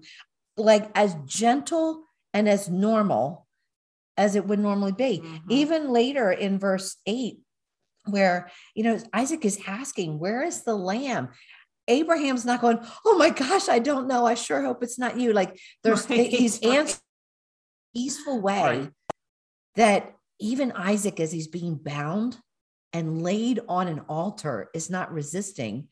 like 0.58 0.90
as 0.96 1.16
gentle 1.26 2.04
and 2.34 2.48
as 2.48 2.70
normal 2.70 3.46
as 4.18 4.36
it 4.36 4.48
would 4.48 4.60
normally 4.60 4.94
be 4.94 5.20
mm-hmm. 5.20 5.38
even 5.50 5.92
later 5.92 6.32
in 6.32 6.58
verse 6.58 6.98
8 7.06 7.40
where 8.08 8.50
you 8.74 8.84
know 8.84 9.00
Isaac 9.14 9.46
is 9.46 9.60
asking, 9.68 10.20
"Where 10.20 10.44
is 10.44 10.64
the 10.64 10.76
lamb?" 10.76 11.30
Abraham's 11.88 12.46
not 12.46 12.62
going, 12.62 12.80
"Oh 13.06 13.18
my 13.18 13.30
gosh, 13.30 13.70
I 13.70 13.80
don't 13.80 14.08
know. 14.08 14.26
I 14.26 14.36
sure 14.36 14.62
hope 14.62 14.84
it's 14.84 15.00
not 15.00 15.20
you." 15.20 15.34
Like 15.34 15.60
there's 15.84 16.10
right. 16.10 16.30
he's 16.30 16.60
answering 16.62 17.00
peaceful 17.96 18.42
way 18.42 18.62
right. 18.62 18.92
that 19.76 20.16
even 20.40 20.72
Isaac, 20.74 21.20
as 21.20 21.32
he's 21.32 21.48
being 21.48 21.76
bound 21.76 22.38
and 22.94 23.22
laid 23.22 23.62
on 23.70 23.88
an 23.88 24.02
altar, 24.10 24.70
is 24.74 24.90
not 24.90 25.14
resisting. 25.14 25.88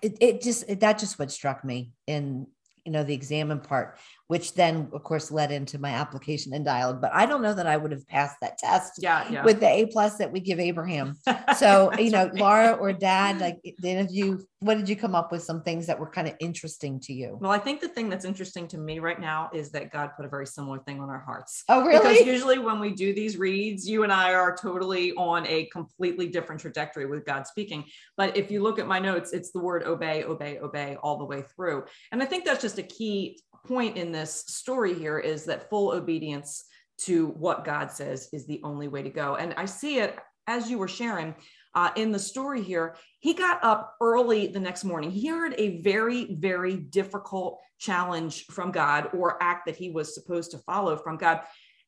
It, 0.00 0.16
it 0.20 0.42
just 0.42 0.64
it, 0.68 0.80
that 0.80 0.98
just 0.98 1.18
what 1.18 1.30
struck 1.30 1.64
me 1.64 1.92
in 2.06 2.46
you 2.84 2.92
know 2.92 3.04
the 3.04 3.14
examine 3.14 3.60
part 3.60 3.98
which 4.28 4.54
then 4.54 4.88
of 4.92 5.02
course 5.02 5.30
led 5.30 5.52
into 5.52 5.78
my 5.78 5.90
application 5.90 6.54
and 6.54 6.64
dialogue. 6.64 7.00
But 7.00 7.12
i 7.12 7.26
don't 7.26 7.42
know 7.42 7.54
that 7.54 7.66
i 7.66 7.76
would 7.76 7.92
have 7.92 8.06
passed 8.08 8.36
that 8.40 8.58
test 8.58 8.94
yeah, 8.98 9.28
yeah. 9.30 9.44
with 9.44 9.60
the 9.60 9.68
a 9.68 9.86
plus 9.86 10.16
that 10.18 10.32
we 10.32 10.40
give 10.40 10.58
abraham. 10.58 11.16
So 11.56 11.92
you 11.98 12.10
know 12.10 12.30
laura 12.34 12.72
or 12.72 12.92
dad 12.92 13.40
like 13.40 13.58
did 13.80 14.10
you 14.10 14.44
what 14.60 14.78
did 14.78 14.88
you 14.88 14.96
come 14.96 15.14
up 15.14 15.32
with 15.32 15.42
some 15.42 15.62
things 15.62 15.86
that 15.86 15.98
were 15.98 16.08
kind 16.08 16.28
of 16.28 16.34
interesting 16.40 17.00
to 17.00 17.12
you? 17.12 17.38
Well 17.40 17.50
i 17.50 17.58
think 17.58 17.80
the 17.80 17.88
thing 17.88 18.08
that's 18.08 18.24
interesting 18.24 18.66
to 18.68 18.78
me 18.78 18.98
right 18.98 19.20
now 19.20 19.50
is 19.52 19.70
that 19.72 19.92
god 19.92 20.10
put 20.16 20.24
a 20.24 20.28
very 20.28 20.46
similar 20.46 20.78
thing 20.78 21.00
on 21.00 21.08
our 21.10 21.20
hearts. 21.20 21.64
Oh 21.68 21.84
really? 21.84 21.98
Because 22.00 22.26
usually 22.26 22.58
when 22.58 22.80
we 22.80 22.92
do 22.94 23.12
these 23.12 23.36
reads 23.36 23.88
you 23.88 24.02
and 24.04 24.12
i 24.12 24.32
are 24.32 24.56
totally 24.56 25.12
on 25.12 25.46
a 25.46 25.66
completely 25.66 26.28
different 26.28 26.60
trajectory 26.60 27.06
with 27.06 27.24
god 27.24 27.46
speaking. 27.46 27.84
But 28.16 28.36
if 28.36 28.50
you 28.50 28.62
look 28.62 28.78
at 28.78 28.86
my 28.86 28.98
notes 28.98 29.32
it's 29.32 29.50
the 29.52 29.60
word 29.60 29.82
obey 29.84 30.24
obey 30.24 30.58
obey 30.58 30.96
all 31.02 31.18
the 31.18 31.24
way 31.24 31.42
through. 31.54 31.84
And 32.10 32.22
i 32.22 32.26
think 32.26 32.44
that's 32.44 32.62
just 32.62 32.78
a 32.78 32.82
key 32.82 33.38
point 33.66 33.96
in 33.96 34.12
this 34.12 34.44
story 34.48 34.94
here 34.94 35.18
is 35.18 35.44
that 35.44 35.70
full 35.70 35.92
obedience 35.92 36.64
to 36.98 37.28
what 37.28 37.64
God 37.64 37.90
says 37.90 38.28
is 38.32 38.46
the 38.46 38.60
only 38.64 38.88
way 38.88 39.02
to 39.02 39.10
go. 39.10 39.36
And 39.36 39.54
I 39.56 39.64
see 39.64 39.98
it 39.98 40.18
as 40.46 40.70
you 40.70 40.78
were 40.78 40.88
sharing 40.88 41.34
uh, 41.74 41.90
in 41.96 42.12
the 42.12 42.18
story 42.18 42.62
here. 42.62 42.96
He 43.20 43.34
got 43.34 43.62
up 43.64 43.94
early 44.00 44.48
the 44.48 44.60
next 44.60 44.84
morning. 44.84 45.10
He 45.10 45.28
heard 45.28 45.54
a 45.56 45.80
very, 45.80 46.34
very 46.34 46.76
difficult 46.76 47.60
challenge 47.78 48.46
from 48.46 48.70
God 48.72 49.10
or 49.14 49.42
act 49.42 49.66
that 49.66 49.76
he 49.76 49.90
was 49.90 50.14
supposed 50.14 50.50
to 50.52 50.58
follow 50.58 50.96
from 50.96 51.16
God. 51.16 51.40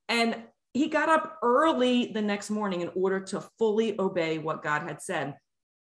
And 0.08 0.42
he 0.72 0.88
got 0.88 1.08
up 1.08 1.38
early 1.42 2.12
the 2.12 2.22
next 2.22 2.50
morning 2.50 2.80
in 2.80 2.90
order 2.96 3.20
to 3.20 3.44
fully 3.58 3.98
obey 3.98 4.38
what 4.38 4.62
God 4.62 4.82
had 4.82 5.00
said. 5.00 5.36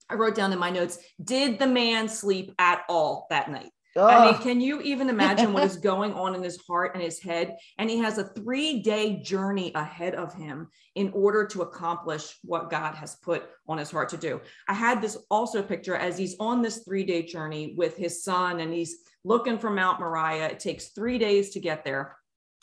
I 0.10 0.16
wrote 0.16 0.36
down 0.36 0.52
in 0.52 0.60
my 0.60 0.70
notes, 0.70 0.98
did 1.24 1.58
the 1.58 1.68
man 1.68 2.10
sleep 2.10 2.54
at 2.60 2.84
all 2.90 3.28
that 3.30 3.50
night? 3.50 3.72
Ugh. 3.98 4.10
I 4.10 4.32
mean, 4.32 4.42
can 4.42 4.62
you 4.62 4.82
even 4.82 5.10
imagine 5.10 5.52
what 5.52 5.64
is 5.64 5.76
going 5.76 6.14
on 6.14 6.34
in 6.34 6.42
his 6.42 6.58
heart 6.66 6.92
and 6.94 7.04
his 7.04 7.20
head? 7.20 7.58
And 7.78 7.90
he 7.90 7.98
has 8.00 8.18
a 8.18 8.24
three 8.24 8.82
day 8.82 9.22
journey 9.22 9.72
ahead 9.76 10.16
of 10.16 10.34
him 10.34 10.70
in 10.96 11.12
order 11.14 11.46
to 11.48 11.62
accomplish 11.62 12.38
what 12.44 12.70
God 12.70 12.96
has 12.96 13.16
put 13.16 13.44
on 13.68 13.78
his 13.78 13.92
heart 13.92 14.10
to 14.10 14.18
do. 14.18 14.40
I 14.68 14.74
had 14.74 15.02
this 15.02 15.18
also 15.30 15.62
picture 15.62 15.96
as 15.96 16.18
he's 16.18 16.38
on 16.40 16.62
this 16.62 16.84
three 16.86 17.04
day 17.04 17.24
journey 17.24 17.74
with 17.78 17.98
his 17.98 18.24
son 18.24 18.62
and 18.62 18.74
he's 18.74 18.98
looking 19.24 19.60
for 19.60 19.70
Mount 19.70 20.00
Moriah. 20.00 20.48
It 20.48 20.60
takes 20.60 20.90
three 20.90 21.18
days 21.18 21.52
to 21.52 21.60
get 21.60 21.84
there. 21.84 22.18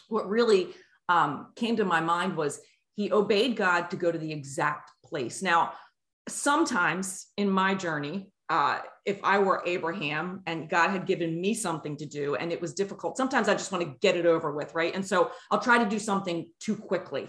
What 0.08 0.28
really 0.28 0.68
um, 1.11 1.49
came 1.56 1.76
to 1.76 1.85
my 1.85 2.00
mind 2.00 2.37
was 2.37 2.61
he 2.94 3.12
obeyed 3.12 3.54
God 3.54 3.90
to 3.90 3.97
go 3.97 4.11
to 4.11 4.18
the 4.18 4.32
exact 4.32 4.90
place. 5.04 5.42
Now, 5.42 5.73
sometimes 6.28 7.26
in 7.37 7.50
my 7.50 7.75
journey, 7.75 8.30
uh, 8.50 8.78
if 9.05 9.21
I 9.23 9.38
were 9.38 9.62
Abraham 9.67 10.43
and 10.47 10.71
God 10.71 10.90
had 10.90 11.07
given 11.07 11.40
me 11.40 11.52
something 11.55 11.97
to 11.99 12.07
do 12.07 12.35
and 12.35 12.52
it 12.52 12.61
was 12.61 12.73
difficult, 12.75 13.17
sometimes 13.17 13.49
I 13.49 13.55
just 13.55 13.73
want 13.73 13.85
to 13.85 13.95
get 14.00 14.17
it 14.17 14.26
over 14.26 14.52
with, 14.52 14.75
right? 14.75 14.95
And 14.95 15.07
so 15.07 15.31
I'll 15.50 15.61
try 15.61 15.83
to 15.83 15.88
do 15.88 15.99
something 15.99 16.49
too 16.59 16.76
quickly. 16.76 17.28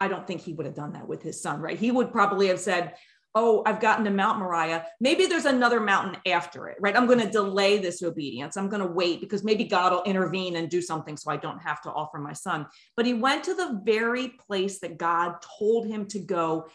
I 0.00 0.08
don't 0.08 0.26
think 0.26 0.40
he 0.40 0.54
would 0.54 0.66
have 0.66 0.74
done 0.74 0.94
that 0.94 1.06
with 1.06 1.22
his 1.22 1.40
son, 1.40 1.60
right? 1.60 1.78
He 1.78 1.90
would 1.90 2.10
probably 2.10 2.48
have 2.48 2.60
said, 2.60 2.94
Oh, 3.32 3.62
I've 3.64 3.78
gotten 3.78 4.04
to 4.06 4.10
Mount 4.10 4.40
Moriah. 4.40 4.86
Maybe 4.98 5.26
there's 5.26 5.44
another 5.44 5.78
mountain 5.78 6.20
after 6.26 6.66
it, 6.66 6.78
right? 6.80 6.96
I'm 6.96 7.06
going 7.06 7.20
to 7.20 7.30
delay 7.30 7.78
this 7.78 8.02
obedience. 8.02 8.56
I'm 8.56 8.68
going 8.68 8.82
to 8.82 8.88
wait 8.92 9.20
because 9.20 9.44
maybe 9.44 9.62
God 9.62 9.92
will 9.92 10.02
intervene 10.02 10.56
and 10.56 10.68
do 10.68 10.82
something 10.82 11.16
so 11.16 11.30
I 11.30 11.36
don't 11.36 11.60
have 11.60 11.80
to 11.82 11.92
offer 11.92 12.18
my 12.18 12.32
son. 12.32 12.66
But 12.96 13.06
he 13.06 13.14
went 13.14 13.44
to 13.44 13.54
the 13.54 13.80
very 13.84 14.30
place 14.30 14.80
that 14.80 14.98
God 14.98 15.36
told 15.60 15.86
him 15.86 16.06
to 16.06 16.18
go, 16.18 16.66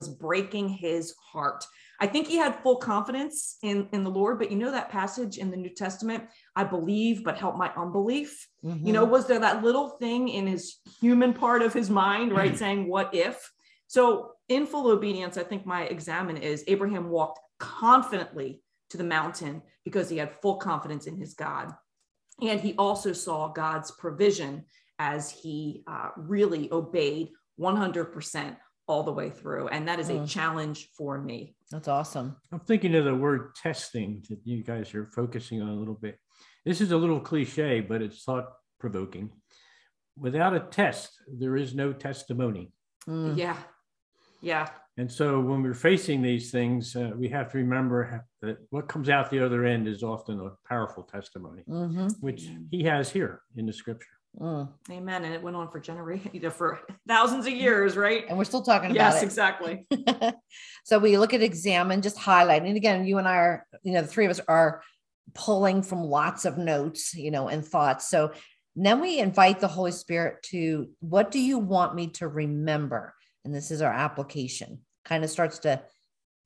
was 0.00 0.08
breaking 0.08 0.68
his 0.68 1.14
heart. 1.32 1.64
I 2.02 2.06
think 2.06 2.26
he 2.26 2.36
had 2.36 2.62
full 2.62 2.76
confidence 2.76 3.58
in, 3.62 3.86
in 3.92 4.04
the 4.04 4.10
Lord, 4.10 4.38
but 4.38 4.50
you 4.50 4.56
know 4.56 4.70
that 4.70 4.88
passage 4.88 5.36
in 5.36 5.50
the 5.50 5.56
New 5.56 5.68
Testament, 5.68 6.24
I 6.56 6.64
believe, 6.64 7.22
but 7.22 7.36
help 7.36 7.56
my 7.56 7.70
unbelief. 7.76 8.48
Mm-hmm. 8.64 8.86
You 8.86 8.92
know, 8.94 9.04
was 9.04 9.26
there 9.26 9.40
that 9.40 9.62
little 9.62 9.90
thing 9.90 10.28
in 10.28 10.46
his 10.46 10.76
human 11.00 11.34
part 11.34 11.60
of 11.60 11.74
his 11.74 11.90
mind, 11.90 12.32
right? 12.32 12.56
saying, 12.56 12.88
what 12.88 13.14
if? 13.14 13.52
So, 13.86 14.32
in 14.48 14.66
full 14.66 14.90
obedience, 14.90 15.36
I 15.36 15.42
think 15.42 15.66
my 15.66 15.84
examine 15.84 16.38
is 16.38 16.64
Abraham 16.66 17.10
walked 17.10 17.38
confidently 17.58 18.62
to 18.90 18.96
the 18.96 19.04
mountain 19.04 19.62
because 19.84 20.08
he 20.08 20.16
had 20.16 20.40
full 20.40 20.56
confidence 20.56 21.06
in 21.06 21.16
his 21.16 21.34
God. 21.34 21.72
And 22.40 22.60
he 22.60 22.74
also 22.76 23.12
saw 23.12 23.48
God's 23.48 23.90
provision 23.90 24.64
as 24.98 25.30
he 25.30 25.84
uh, 25.86 26.10
really 26.16 26.68
obeyed 26.72 27.30
100% 27.60 28.56
all 28.86 29.02
the 29.02 29.12
way 29.12 29.30
through. 29.30 29.68
And 29.68 29.86
that 29.88 30.00
is 30.00 30.08
a 30.08 30.14
mm. 30.14 30.28
challenge 30.28 30.88
for 30.96 31.20
me. 31.20 31.54
That's 31.70 31.88
awesome. 31.88 32.36
I'm 32.52 32.60
thinking 32.60 32.94
of 32.96 33.04
the 33.04 33.14
word 33.14 33.54
testing 33.54 34.24
that 34.28 34.40
you 34.44 34.64
guys 34.64 34.94
are 34.94 35.06
focusing 35.06 35.62
on 35.62 35.68
a 35.68 35.74
little 35.74 35.94
bit. 35.94 36.18
This 36.64 36.80
is 36.80 36.90
a 36.90 36.96
little 36.96 37.20
cliche, 37.20 37.80
but 37.80 38.02
it's 38.02 38.24
thought 38.24 38.46
provoking. 38.78 39.30
Without 40.16 40.54
a 40.54 40.60
test, 40.60 41.12
there 41.32 41.56
is 41.56 41.74
no 41.74 41.92
testimony. 41.92 42.72
Mm. 43.08 43.36
Yeah. 43.36 43.56
Yeah. 44.40 44.68
And 44.96 45.10
so 45.10 45.40
when 45.40 45.62
we're 45.62 45.74
facing 45.74 46.20
these 46.20 46.50
things, 46.50 46.94
uh, 46.96 47.12
we 47.16 47.28
have 47.28 47.50
to 47.52 47.58
remember 47.58 48.26
that 48.42 48.58
what 48.70 48.88
comes 48.88 49.08
out 49.08 49.30
the 49.30 49.44
other 49.44 49.64
end 49.64 49.86
is 49.86 50.02
often 50.02 50.40
a 50.40 50.50
powerful 50.68 51.04
testimony, 51.04 51.62
mm-hmm. 51.68 52.08
which 52.20 52.50
he 52.70 52.82
has 52.84 53.10
here 53.10 53.40
in 53.56 53.64
the 53.64 53.72
scripture. 53.72 54.19
Mm. 54.38 54.68
Amen. 54.90 55.24
And 55.24 55.34
it 55.34 55.42
went 55.42 55.56
on 55.56 55.70
for 55.70 55.80
generations, 55.80 56.30
you 56.34 56.40
know, 56.40 56.50
for 56.50 56.80
thousands 57.08 57.46
of 57.46 57.52
years, 57.52 57.96
right? 57.96 58.24
And 58.28 58.38
we're 58.38 58.44
still 58.44 58.62
talking 58.62 58.90
about 58.90 59.14
yes, 59.14 59.14
it. 59.14 59.16
Yes, 59.16 59.24
exactly. 59.24 59.86
so 60.84 60.98
we 60.98 61.18
look 61.18 61.34
at 61.34 61.42
examine, 61.42 62.02
just 62.02 62.16
highlighting. 62.16 62.76
Again, 62.76 63.06
you 63.06 63.18
and 63.18 63.26
I 63.26 63.36
are, 63.36 63.66
you 63.82 63.92
know, 63.92 64.02
the 64.02 64.08
three 64.08 64.24
of 64.24 64.30
us 64.30 64.40
are 64.46 64.82
pulling 65.34 65.82
from 65.82 66.02
lots 66.02 66.44
of 66.44 66.58
notes, 66.58 67.14
you 67.14 67.30
know, 67.30 67.48
and 67.48 67.64
thoughts. 67.64 68.08
So 68.08 68.32
then 68.76 69.00
we 69.00 69.18
invite 69.18 69.60
the 69.60 69.68
Holy 69.68 69.92
Spirit 69.92 70.42
to 70.44 70.88
what 71.00 71.30
do 71.30 71.40
you 71.40 71.58
want 71.58 71.94
me 71.94 72.08
to 72.08 72.28
remember? 72.28 73.14
And 73.44 73.54
this 73.54 73.70
is 73.70 73.82
our 73.82 73.92
application. 73.92 74.80
Kind 75.04 75.24
of 75.24 75.30
starts 75.30 75.60
to 75.60 75.82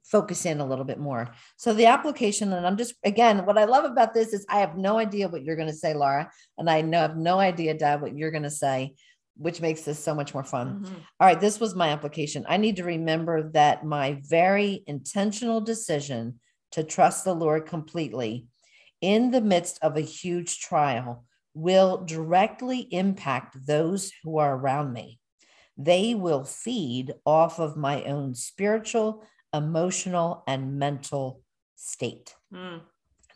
focus 0.05 0.47
in 0.47 0.61
a 0.61 0.67
little 0.67 0.85
bit 0.85 0.99
more. 0.99 1.31
So 1.57 1.73
the 1.73 1.87
application, 1.87 2.53
and 2.53 2.67
I'm 2.67 2.77
just 2.77 2.95
again, 3.05 3.45
what 3.47 3.59
I 3.59 3.65
love 3.65 3.85
about 3.85 4.15
this 4.15 4.33
is 4.33 4.47
I 4.49 4.61
have 4.61 4.77
no 4.77 4.99
idea 4.99 5.29
what 5.29 5.43
you're 5.43 5.57
going 5.57 5.69
to 5.69 5.75
say, 5.75 5.95
Laura, 5.95 6.31
and 6.59 6.69
I 6.71 6.83
know, 6.83 7.01
have 7.01 7.17
no 7.17 7.39
idea, 7.39 7.75
Dad, 7.75 8.01
what 8.01 8.17
you're 8.17 8.31
going 8.31 8.43
to 8.45 8.51
say, 8.51 8.95
which 9.37 9.61
makes 9.61 9.83
this 9.83 9.99
so 9.99 10.15
much 10.15 10.35
more 10.35 10.45
fun. 10.45 10.81
Mm-hmm. 10.81 10.95
All 11.21 11.27
right, 11.27 11.41
this 11.41 11.59
was 11.59 11.75
my 11.75 11.89
application. 11.89 12.45
I 12.49 12.59
need 12.59 12.77
to 12.77 12.85
remember 12.85 13.51
that 13.51 13.85
my 13.85 14.21
very 14.29 14.85
intentional 14.87 15.61
decision 15.61 16.39
to 16.73 16.85
trust 16.85 17.25
the 17.25 17.35
Lord 17.35 17.67
completely 17.67 18.47
in 19.01 19.31
the 19.31 19.41
midst 19.41 19.79
of 19.83 19.97
a 19.97 20.03
huge 20.03 20.61
trial 20.61 21.25
will 21.55 22.05
directly 22.05 22.81
impact 22.91 23.67
those 23.67 24.13
who 24.23 24.39
are 24.39 24.57
around 24.57 24.93
me. 24.93 25.21
They 25.77 26.15
will 26.15 26.45
feed 26.45 27.15
off 27.25 27.59
of 27.59 27.77
my 27.77 28.05
own 28.05 28.35
spiritual 28.35 29.25
emotional 29.55 30.43
and 30.47 30.79
mental 30.79 31.41
state. 31.77 32.35
Mm. 32.53 32.81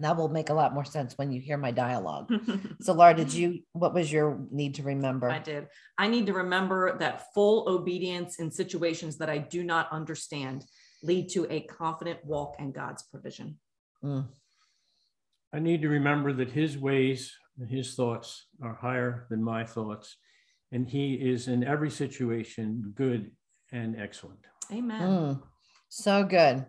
That 0.00 0.16
will 0.16 0.28
make 0.28 0.50
a 0.50 0.54
lot 0.54 0.74
more 0.74 0.84
sense 0.84 1.16
when 1.16 1.32
you 1.32 1.40
hear 1.40 1.56
my 1.56 1.70
dialogue. 1.72 2.30
so, 2.80 2.92
Laura, 2.92 3.14
did 3.14 3.32
you, 3.32 3.60
what 3.72 3.94
was 3.94 4.12
your 4.12 4.38
need 4.50 4.76
to 4.76 4.82
remember? 4.82 5.28
I 5.28 5.40
did. 5.40 5.66
I 5.96 6.06
need 6.06 6.26
to 6.26 6.32
remember 6.32 6.96
that 6.98 7.32
full 7.34 7.68
obedience 7.68 8.38
in 8.38 8.50
situations 8.50 9.18
that 9.18 9.28
I 9.28 9.38
do 9.38 9.64
not 9.64 9.90
understand 9.90 10.64
lead 11.02 11.28
to 11.30 11.46
a 11.50 11.62
confident 11.62 12.24
walk 12.24 12.56
in 12.58 12.70
God's 12.70 13.02
provision. 13.04 13.58
Mm. 14.04 14.26
I 15.52 15.58
need 15.58 15.82
to 15.82 15.88
remember 15.88 16.32
that 16.34 16.50
his 16.50 16.76
ways 16.78 17.34
and 17.58 17.68
his 17.68 17.94
thoughts 17.94 18.46
are 18.62 18.74
higher 18.74 19.26
than 19.30 19.42
my 19.42 19.64
thoughts, 19.64 20.16
and 20.70 20.88
he 20.88 21.14
is 21.14 21.48
in 21.48 21.64
every 21.64 21.90
situation 21.90 22.92
good 22.94 23.32
and 23.72 24.00
excellent. 24.00 24.40
Amen. 24.70 25.00
Mm. 25.00 25.42
So 25.88 26.24
good. 26.24 26.66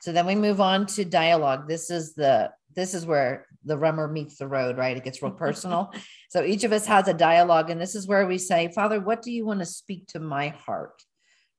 So 0.00 0.12
then 0.12 0.26
we 0.26 0.34
move 0.34 0.60
on 0.60 0.86
to 0.86 1.04
dialogue. 1.04 1.68
This 1.68 1.90
is 1.90 2.14
the 2.14 2.50
this 2.74 2.94
is 2.94 3.06
where 3.06 3.46
the 3.64 3.76
rhema 3.76 4.10
meets 4.10 4.36
the 4.36 4.46
road, 4.46 4.78
right? 4.78 4.96
It 4.96 5.02
gets 5.02 5.22
real 5.22 5.32
personal. 5.32 5.92
so 6.30 6.44
each 6.44 6.62
of 6.64 6.72
us 6.72 6.86
has 6.86 7.08
a 7.08 7.14
dialogue, 7.14 7.70
and 7.70 7.80
this 7.80 7.94
is 7.94 8.06
where 8.06 8.26
we 8.26 8.38
say, 8.38 8.70
Father, 8.72 9.00
what 9.00 9.22
do 9.22 9.32
you 9.32 9.44
want 9.44 9.60
to 9.60 9.66
speak 9.66 10.06
to 10.08 10.20
my 10.20 10.48
heart? 10.48 11.02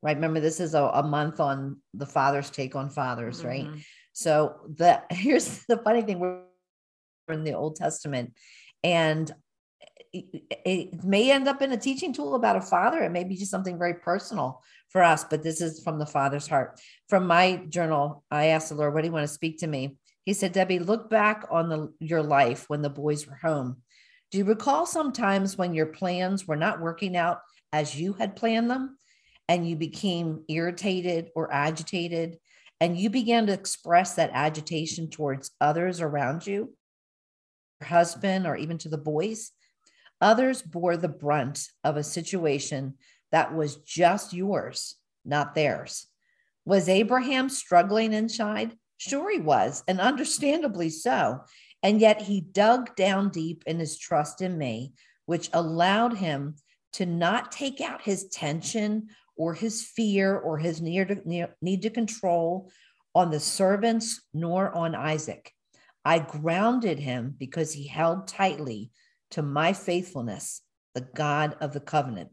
Right. 0.02 0.16
Remember, 0.16 0.40
this 0.40 0.62
is 0.62 0.76
a, 0.76 0.84
a 0.84 1.04
month 1.04 1.42
on 1.42 1.82
the 1.94 2.06
father's 2.06 2.50
take 2.50 2.76
on 2.76 2.90
fathers, 2.90 3.44
right? 3.44 3.66
Mhm. 3.66 3.84
So 4.14 4.56
the 4.78 5.02
here's 5.10 5.66
the 5.66 5.78
funny 5.78 6.02
thing: 6.02 6.20
we're 6.20 6.44
in 7.30 7.44
the 7.44 7.54
Old 7.54 7.76
Testament, 7.76 8.34
and 8.84 9.30
it, 10.14 10.44
it 10.66 11.04
may 11.04 11.32
end 11.32 11.48
up 11.48 11.62
in 11.62 11.72
a 11.72 11.78
teaching 11.78 12.14
tool 12.14 12.36
about 12.36 12.56
a 12.56 12.62
father. 12.62 13.02
It 13.04 13.12
may 13.12 13.24
be 13.24 13.36
just 13.36 13.52
something 13.52 13.78
very 13.78 13.96
personal 13.96 14.64
for 14.90 15.04
us, 15.04 15.24
but 15.24 15.44
this 15.44 15.62
is 15.62 15.84
from 15.84 16.00
the 16.00 16.06
father's 16.06 16.48
heart. 16.48 16.80
From 17.08 17.28
my 17.28 17.58
journal, 17.70 18.24
I 18.32 18.48
asked 18.48 18.70
the 18.70 18.76
Lord, 18.76 18.94
"What 18.94 19.02
do 19.02 19.08
you 19.08 19.14
want 19.14 19.28
to 19.28 19.34
speak 19.34 19.60
to 19.60 19.68
me?" 19.68 19.98
He 20.26 20.34
said, 20.34 20.52
"Debbie, 20.52 20.80
look 20.80 21.10
back 21.10 21.46
on 21.50 21.70
the 21.70 21.94
your 22.00 22.24
life 22.24 22.66
when 22.68 22.82
the 22.82 22.90
boys 22.90 23.28
were 23.28 23.36
home. 23.36 23.82
Do 24.32 24.38
you 24.38 24.46
recall 24.46 24.86
sometimes 24.86 25.58
when 25.58 25.74
your 25.74 25.88
plans 25.88 26.48
were 26.48 26.56
not 26.56 26.82
working 26.82 27.16
out 27.18 27.42
as 27.74 28.00
you 28.00 28.14
had 28.14 28.36
planned 28.36 28.70
them?" 28.70 28.98
And 29.48 29.68
you 29.68 29.76
became 29.76 30.44
irritated 30.48 31.32
or 31.36 31.52
agitated 31.52 32.38
and 32.82 32.98
you 32.98 33.10
began 33.10 33.48
to 33.48 33.54
express 33.54 34.16
that 34.16 34.32
agitation 34.34 35.10
towards 35.10 35.52
others 35.60 36.00
around 36.02 36.48
you, 36.48 36.74
your 37.82 37.88
husband, 37.90 38.48
or 38.48 38.56
even 38.56 38.78
to 38.80 38.90
the 38.90 38.98
boys, 38.98 39.52
others 40.22 40.62
bore 40.62 40.98
the 40.98 41.08
brunt 41.08 41.68
of 41.84 41.98
a 41.98 42.04
situation 42.04 42.96
that 43.32 43.54
was 43.54 43.78
just 43.78 44.34
yours, 44.34 44.96
not 45.26 45.56
theirs. 45.56 46.08
Was 46.66 46.90
Abraham 46.90 47.50
struggling 47.50 48.14
inside? 48.14 48.76
Sure, 48.98 49.32
he 49.32 49.40
was, 49.40 49.84
and 49.88 50.00
understandably 50.00 50.90
so. 50.90 51.42
And 51.82 52.02
yet 52.02 52.22
he 52.22 52.42
dug 52.42 52.96
down 52.96 53.30
deep 53.30 53.64
in 53.66 53.80
his 53.80 53.98
trust 53.98 54.42
in 54.42 54.58
me, 54.58 54.94
which 55.26 55.50
allowed 55.54 56.18
him 56.18 56.56
to 56.94 57.06
not 57.06 57.52
take 57.52 57.82
out 57.82 58.02
his 58.02 58.28
tension 58.28 59.10
or 59.38 59.54
his 59.54 59.84
fear 59.84 60.38
or 60.38 60.58
his 60.58 60.82
need 60.82 61.08
to, 61.08 61.90
control 61.90 62.70
on 63.16 63.32
the 63.32 63.40
servants 63.40 64.22
nor 64.34 64.76
on 64.76 64.96
Isaac. 64.96 65.54
I 66.04 66.20
grounded 66.20 67.00
him 67.00 67.36
because 67.38 67.72
he 67.74 67.88
held 67.88 68.28
tightly 68.28 68.92
to 69.32 69.42
my 69.42 69.74
faithfulness, 69.74 70.62
the 70.96 71.02
God 71.02 71.56
of 71.62 71.74
the 71.74 71.80
covenant. 71.80 72.30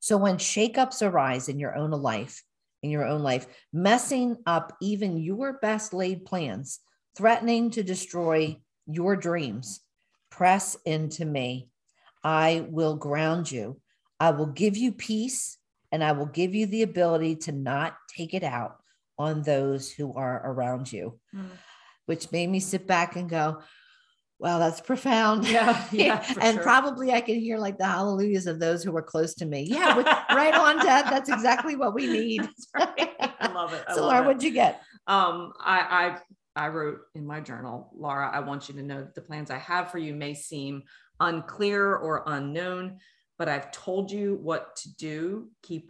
So 0.00 0.16
when 0.16 0.36
shakeups 0.36 1.06
arise 1.06 1.48
in 1.48 1.58
your 1.58 1.76
own 1.76 1.90
life, 1.90 2.42
in 2.82 2.90
your 2.90 3.06
own 3.06 3.22
life, 3.22 3.46
messing 3.72 4.36
up 4.46 4.76
even 4.80 5.16
your 5.16 5.54
best 5.54 5.94
laid 5.94 6.24
plans, 6.24 6.80
threatening 7.16 7.70
to 7.70 7.82
destroy 7.82 8.56
your 8.86 9.14
dreams, 9.16 9.80
press 10.30 10.76
into 10.84 11.24
me. 11.24 11.68
I 12.24 12.66
will 12.68 12.96
ground 12.96 13.50
you. 13.50 13.80
I 14.18 14.30
will 14.30 14.46
give 14.46 14.76
you 14.76 14.92
peace 14.92 15.58
and 15.92 16.02
I 16.02 16.12
will 16.12 16.26
give 16.26 16.54
you 16.54 16.66
the 16.66 16.82
ability 16.82 17.36
to 17.36 17.52
not 17.52 17.96
take 18.08 18.34
it 18.34 18.42
out 18.42 18.78
on 19.18 19.42
those 19.42 19.92
who 19.92 20.14
are 20.14 20.42
around 20.44 20.90
you, 20.90 21.20
Mm. 21.34 21.50
which 22.06 22.32
made 22.32 22.48
me 22.48 22.60
sit 22.60 22.86
back 22.86 23.14
and 23.14 23.28
go, 23.28 23.62
wow, 24.42 24.58
that's 24.58 24.80
profound. 24.80 25.48
Yeah, 25.48 25.86
yeah, 25.92 26.22
and 26.40 26.56
sure. 26.56 26.62
probably 26.62 27.12
I 27.12 27.20
can 27.20 27.36
hear 27.36 27.58
like 27.58 27.78
the 27.78 27.86
hallelujahs 27.86 28.46
of 28.48 28.58
those 28.58 28.82
who 28.82 28.90
were 28.90 29.02
close 29.02 29.34
to 29.36 29.46
me. 29.46 29.62
Yeah, 29.70 29.96
with- 29.96 30.06
right 30.06 30.52
on, 30.54 30.84
Dad. 30.84 31.06
That's 31.08 31.30
exactly 31.30 31.76
what 31.76 31.94
we 31.94 32.06
need. 32.06 32.48
I 32.74 33.50
love 33.54 33.72
it. 33.72 33.84
I 33.88 33.94
so, 33.94 34.02
love 34.02 34.10
Laura, 34.10 34.22
it. 34.22 34.26
what'd 34.26 34.42
you 34.42 34.50
get? 34.50 34.82
um 35.08 35.52
I, 35.58 36.18
I 36.56 36.64
i 36.64 36.68
wrote 36.68 37.00
in 37.16 37.26
my 37.26 37.40
journal 37.40 37.90
laura 37.92 38.30
i 38.32 38.38
want 38.38 38.68
you 38.68 38.74
to 38.76 38.82
know 38.82 39.00
that 39.00 39.16
the 39.16 39.20
plans 39.20 39.50
i 39.50 39.58
have 39.58 39.90
for 39.90 39.98
you 39.98 40.14
may 40.14 40.32
seem 40.32 40.84
unclear 41.18 41.96
or 41.96 42.22
unknown 42.26 42.98
but 43.38 43.48
i've 43.48 43.72
told 43.72 44.12
you 44.12 44.38
what 44.40 44.76
to 44.76 44.94
do 44.94 45.50
keep 45.60 45.88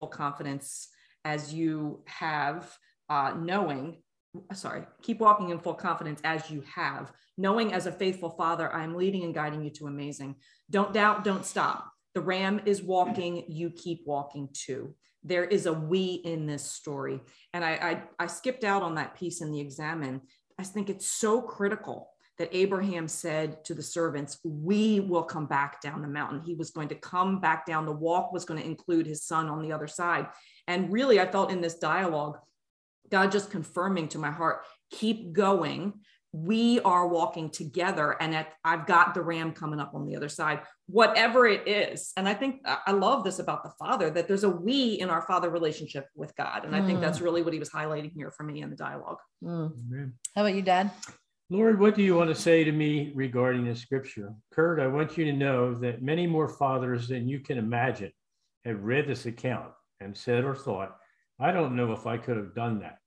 full 0.00 0.08
confidence 0.08 0.88
as 1.24 1.54
you 1.54 2.02
have 2.06 2.76
uh 3.08 3.32
knowing 3.38 4.02
Uh, 4.36 4.54
sorry 4.54 4.82
keep 5.02 5.18
walking 5.18 5.50
in 5.50 5.58
full 5.58 5.74
confidence 5.74 6.20
as 6.22 6.50
you 6.50 6.62
have 6.62 7.12
knowing 7.36 7.72
as 7.72 7.86
a 7.86 7.92
faithful 7.92 8.30
father 8.30 8.72
i'm 8.72 8.94
leading 8.94 9.24
and 9.24 9.34
guiding 9.34 9.62
you 9.62 9.70
to 9.70 9.86
amazing. 9.86 10.36
Don't 10.70 10.92
doubt 10.92 11.24
don't 11.24 11.44
stop. 11.44 11.90
The 12.14 12.20
ram 12.20 12.60
is 12.64 12.82
walking 12.82 13.44
you 13.48 13.70
keep 13.70 14.02
walking 14.06 14.48
too. 14.52 14.94
There 15.22 15.44
is 15.44 15.66
a 15.66 15.72
we 15.72 16.14
in 16.24 16.46
this 16.46 16.64
story. 16.64 17.20
And 17.52 17.64
I, 17.64 17.72
I 17.72 18.24
i 18.24 18.26
skipped 18.26 18.64
out 18.64 18.82
on 18.82 18.94
that 18.94 19.16
piece 19.16 19.40
in 19.40 19.50
the 19.50 19.60
examine. 19.60 20.20
I 20.58 20.64
think 20.64 20.90
it's 20.90 21.08
so 21.08 21.40
critical 21.40 22.10
that 22.38 22.54
abraham 22.54 23.06
said 23.06 23.64
to 23.66 23.74
the 23.74 23.82
servants 23.82 24.38
we 24.44 25.00
will 25.00 25.22
come 25.22 25.46
back 25.46 25.80
down 25.82 26.02
the 26.02 26.08
mountain. 26.08 26.40
He 26.40 26.54
was 26.54 26.70
going 26.70 26.88
to 26.88 26.94
come 26.94 27.40
back 27.40 27.66
down. 27.66 27.84
The 27.84 27.92
walk 27.92 28.32
was 28.32 28.44
going 28.44 28.60
to 28.60 28.66
include 28.66 29.06
his 29.06 29.24
son 29.24 29.48
on 29.48 29.60
the 29.62 29.72
other 29.72 29.88
side. 29.88 30.28
And 30.66 30.92
really 30.92 31.20
i 31.20 31.26
felt 31.26 31.50
in 31.50 31.60
this 31.60 31.74
dialogue 31.74 32.38
god 33.10 33.30
just 33.32 33.50
confirming 33.50 34.08
to 34.08 34.18
my 34.18 34.30
heart 34.30 34.62
keep 34.90 35.32
going 35.32 35.92
we 36.32 36.78
are 36.80 37.08
walking 37.08 37.50
together 37.50 38.16
and 38.20 38.34
at, 38.34 38.52
i've 38.64 38.86
got 38.86 39.14
the 39.14 39.22
ram 39.22 39.52
coming 39.52 39.80
up 39.80 39.92
on 39.94 40.06
the 40.06 40.14
other 40.16 40.28
side 40.28 40.60
whatever 40.86 41.46
it 41.46 41.66
is 41.66 42.12
and 42.16 42.28
i 42.28 42.34
think 42.34 42.60
i 42.64 42.78
I 42.86 42.92
love 42.92 43.24
this 43.24 43.38
about 43.40 43.62
the 43.64 43.72
father 43.78 44.10
that 44.10 44.28
there's 44.28 44.44
a 44.44 44.48
we 44.48 44.94
in 44.94 45.10
our 45.10 45.22
father 45.22 45.50
relationship 45.50 46.06
with 46.14 46.34
god 46.36 46.64
and 46.64 46.74
i 46.74 46.80
think 46.84 46.98
Mm. 46.98 47.02
that's 47.02 47.20
really 47.20 47.42
what 47.42 47.52
he 47.52 47.58
was 47.58 47.70
highlighting 47.70 48.12
here 48.12 48.30
for 48.30 48.44
me 48.44 48.62
in 48.62 48.70
the 48.70 48.76
dialogue 48.76 49.18
Mm. 49.44 50.12
How 50.34 50.42
about 50.42 50.54
you, 50.54 50.62
Dad? 50.62 50.90
Lord, 51.52 51.80
what 51.80 51.96
do 51.96 52.02
you 52.04 52.14
want 52.14 52.28
to 52.28 52.34
say 52.40 52.62
to 52.62 52.70
me 52.70 53.10
regarding 53.16 53.64
this 53.64 53.80
scripture? 53.80 54.32
Kurt, 54.52 54.78
I 54.78 54.86
want 54.86 55.18
you 55.18 55.24
to 55.24 55.32
know 55.32 55.74
that 55.74 56.00
many 56.00 56.24
more 56.28 56.46
fathers 56.46 57.08
than 57.08 57.26
you 57.26 57.40
can 57.40 57.58
imagine 57.58 58.12
have 58.64 58.84
read 58.84 59.08
this 59.08 59.26
account 59.26 59.72
and 59.98 60.16
said 60.16 60.44
or 60.44 60.54
thought, 60.54 60.96
I 61.40 61.50
don't 61.50 61.74
know 61.74 61.92
if 61.92 62.06
I 62.06 62.18
could 62.18 62.36
have 62.36 62.54
done 62.54 62.78
that. 62.80 62.98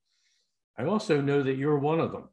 I 0.77 0.85
also 0.85 1.21
know 1.21 1.43
that 1.43 1.57
you're 1.57 1.79
one 1.79 1.99
of 1.99 2.11
them. 2.11 2.29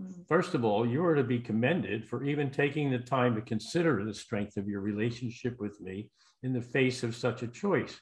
Mm. 0.00 0.26
First 0.28 0.54
of 0.54 0.64
all, 0.64 0.86
you 0.86 1.04
are 1.04 1.14
to 1.14 1.24
be 1.24 1.38
commended 1.38 2.08
for 2.08 2.24
even 2.24 2.50
taking 2.50 2.90
the 2.90 2.98
time 2.98 3.34
to 3.34 3.42
consider 3.42 4.04
the 4.04 4.14
strength 4.14 4.56
of 4.56 4.68
your 4.68 4.80
relationship 4.80 5.60
with 5.60 5.80
me 5.80 6.10
in 6.42 6.52
the 6.52 6.62
face 6.62 7.02
of 7.02 7.16
such 7.16 7.42
a 7.42 7.48
choice. 7.48 8.00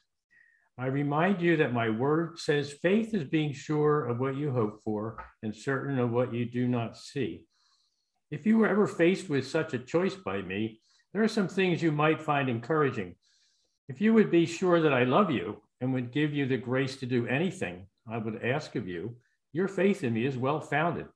I 0.77 0.85
remind 0.85 1.41
you 1.41 1.57
that 1.57 1.73
my 1.73 1.89
word 1.89 2.39
says 2.39 2.71
faith 2.71 3.13
is 3.13 3.25
being 3.25 3.51
sure 3.51 4.05
of 4.05 4.19
what 4.19 4.37
you 4.37 4.49
hope 4.51 4.81
for 4.81 5.21
and 5.43 5.53
certain 5.53 5.99
of 5.99 6.11
what 6.11 6.33
you 6.33 6.45
do 6.45 6.69
not 6.69 6.95
see. 6.95 7.43
If 8.31 8.45
you 8.45 8.57
were 8.57 8.69
ever 8.69 8.87
faced 8.87 9.29
with 9.29 9.45
such 9.45 9.73
a 9.73 9.79
choice 9.79 10.15
by 10.15 10.41
me, 10.41 10.79
there 11.11 11.23
are 11.23 11.27
some 11.27 11.49
things 11.49 11.83
you 11.83 11.91
might 11.91 12.21
find 12.21 12.47
encouraging. 12.47 13.15
If 13.89 13.99
you 13.99 14.13
would 14.13 14.31
be 14.31 14.45
sure 14.45 14.79
that 14.79 14.93
I 14.93 15.03
love 15.03 15.31
you 15.31 15.61
and 15.81 15.91
would 15.93 16.13
give 16.13 16.33
you 16.33 16.45
the 16.45 16.57
grace 16.57 16.95
to 16.97 17.05
do 17.05 17.27
anything 17.27 17.87
I 18.07 18.17
would 18.17 18.45
ask 18.45 18.75
of 18.75 18.87
you, 18.87 19.17
your 19.51 19.67
faith 19.67 20.03
in 20.03 20.13
me 20.13 20.25
is 20.25 20.37
well 20.37 20.61
founded. 20.61 21.07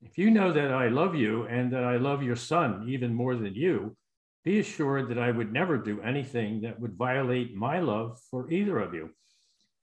If 0.00 0.18
you 0.18 0.30
know 0.30 0.52
that 0.52 0.72
I 0.72 0.88
love 0.88 1.14
you 1.14 1.44
and 1.44 1.72
that 1.72 1.84
I 1.84 1.96
love 1.96 2.22
your 2.22 2.36
son 2.36 2.86
even 2.88 3.14
more 3.14 3.36
than 3.36 3.54
you, 3.54 3.96
be 4.44 4.58
assured 4.58 5.08
that 5.08 5.18
I 5.18 5.30
would 5.30 5.52
never 5.52 5.78
do 5.78 6.00
anything 6.00 6.62
that 6.62 6.80
would 6.80 6.94
violate 6.94 7.54
my 7.54 7.78
love 7.78 8.18
for 8.30 8.50
either 8.50 8.78
of 8.80 8.94
you. 8.94 9.10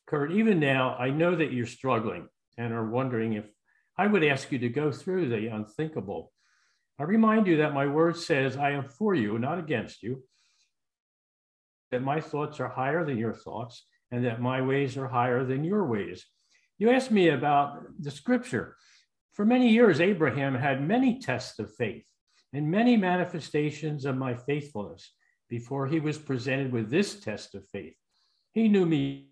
Kurt, 0.08 0.32
even 0.32 0.60
now, 0.60 0.96
I 0.96 1.12
know 1.12 1.36
that 1.36 1.54
you're 1.54 1.66
struggling 1.66 2.28
and 2.58 2.74
are 2.74 2.90
wondering 2.90 3.34
if 3.34 3.46
I 3.98 4.08
would 4.08 4.24
ask 4.24 4.52
you 4.52 4.60
to 4.60 4.70
go 4.70 4.92
through 4.92 5.30
the 5.30 5.48
unthinkable. 5.48 6.34
I 7.00 7.04
remind 7.04 7.48
you 7.48 7.58
that 7.58 7.74
my 7.74 7.88
word 7.88 8.18
says, 8.18 8.58
I 8.58 8.72
am 8.72 8.90
for 8.90 9.16
you, 9.16 9.40
not 9.40 9.60
against 9.60 10.04
you, 10.04 10.24
that 11.92 12.02
my 12.02 12.20
thoughts 12.20 12.60
are 12.60 12.68
higher 12.68 13.06
than 13.06 13.18
your 13.18 13.34
thoughts, 13.34 13.86
and 14.12 14.26
that 14.26 14.42
my 14.42 14.62
ways 14.62 14.98
are 14.98 15.08
higher 15.08 15.46
than 15.46 15.64
your 15.64 15.86
ways. 15.86 16.26
You 16.80 16.92
asked 16.92 17.12
me 17.12 17.28
about 17.28 17.84
the 18.00 18.10
scripture. 18.10 18.78
For 19.34 19.46
many 19.46 19.68
years, 19.68 20.00
Abraham 20.00 20.56
had 20.56 20.82
many 20.82 21.20
tests 21.20 21.60
of 21.60 21.76
faith 21.76 22.06
and 22.54 22.72
many 22.72 22.96
manifestations 22.96 24.06
of 24.06 24.16
my 24.16 24.34
faithfulness 24.34 25.12
before 25.50 25.88
he 25.88 26.00
was 26.00 26.18
presented 26.18 26.72
with 26.72 26.90
this 26.90 27.20
test 27.20 27.54
of 27.54 27.68
faith. 27.68 27.96
He 28.54 28.70
knew 28.70 28.86
me, 28.86 29.28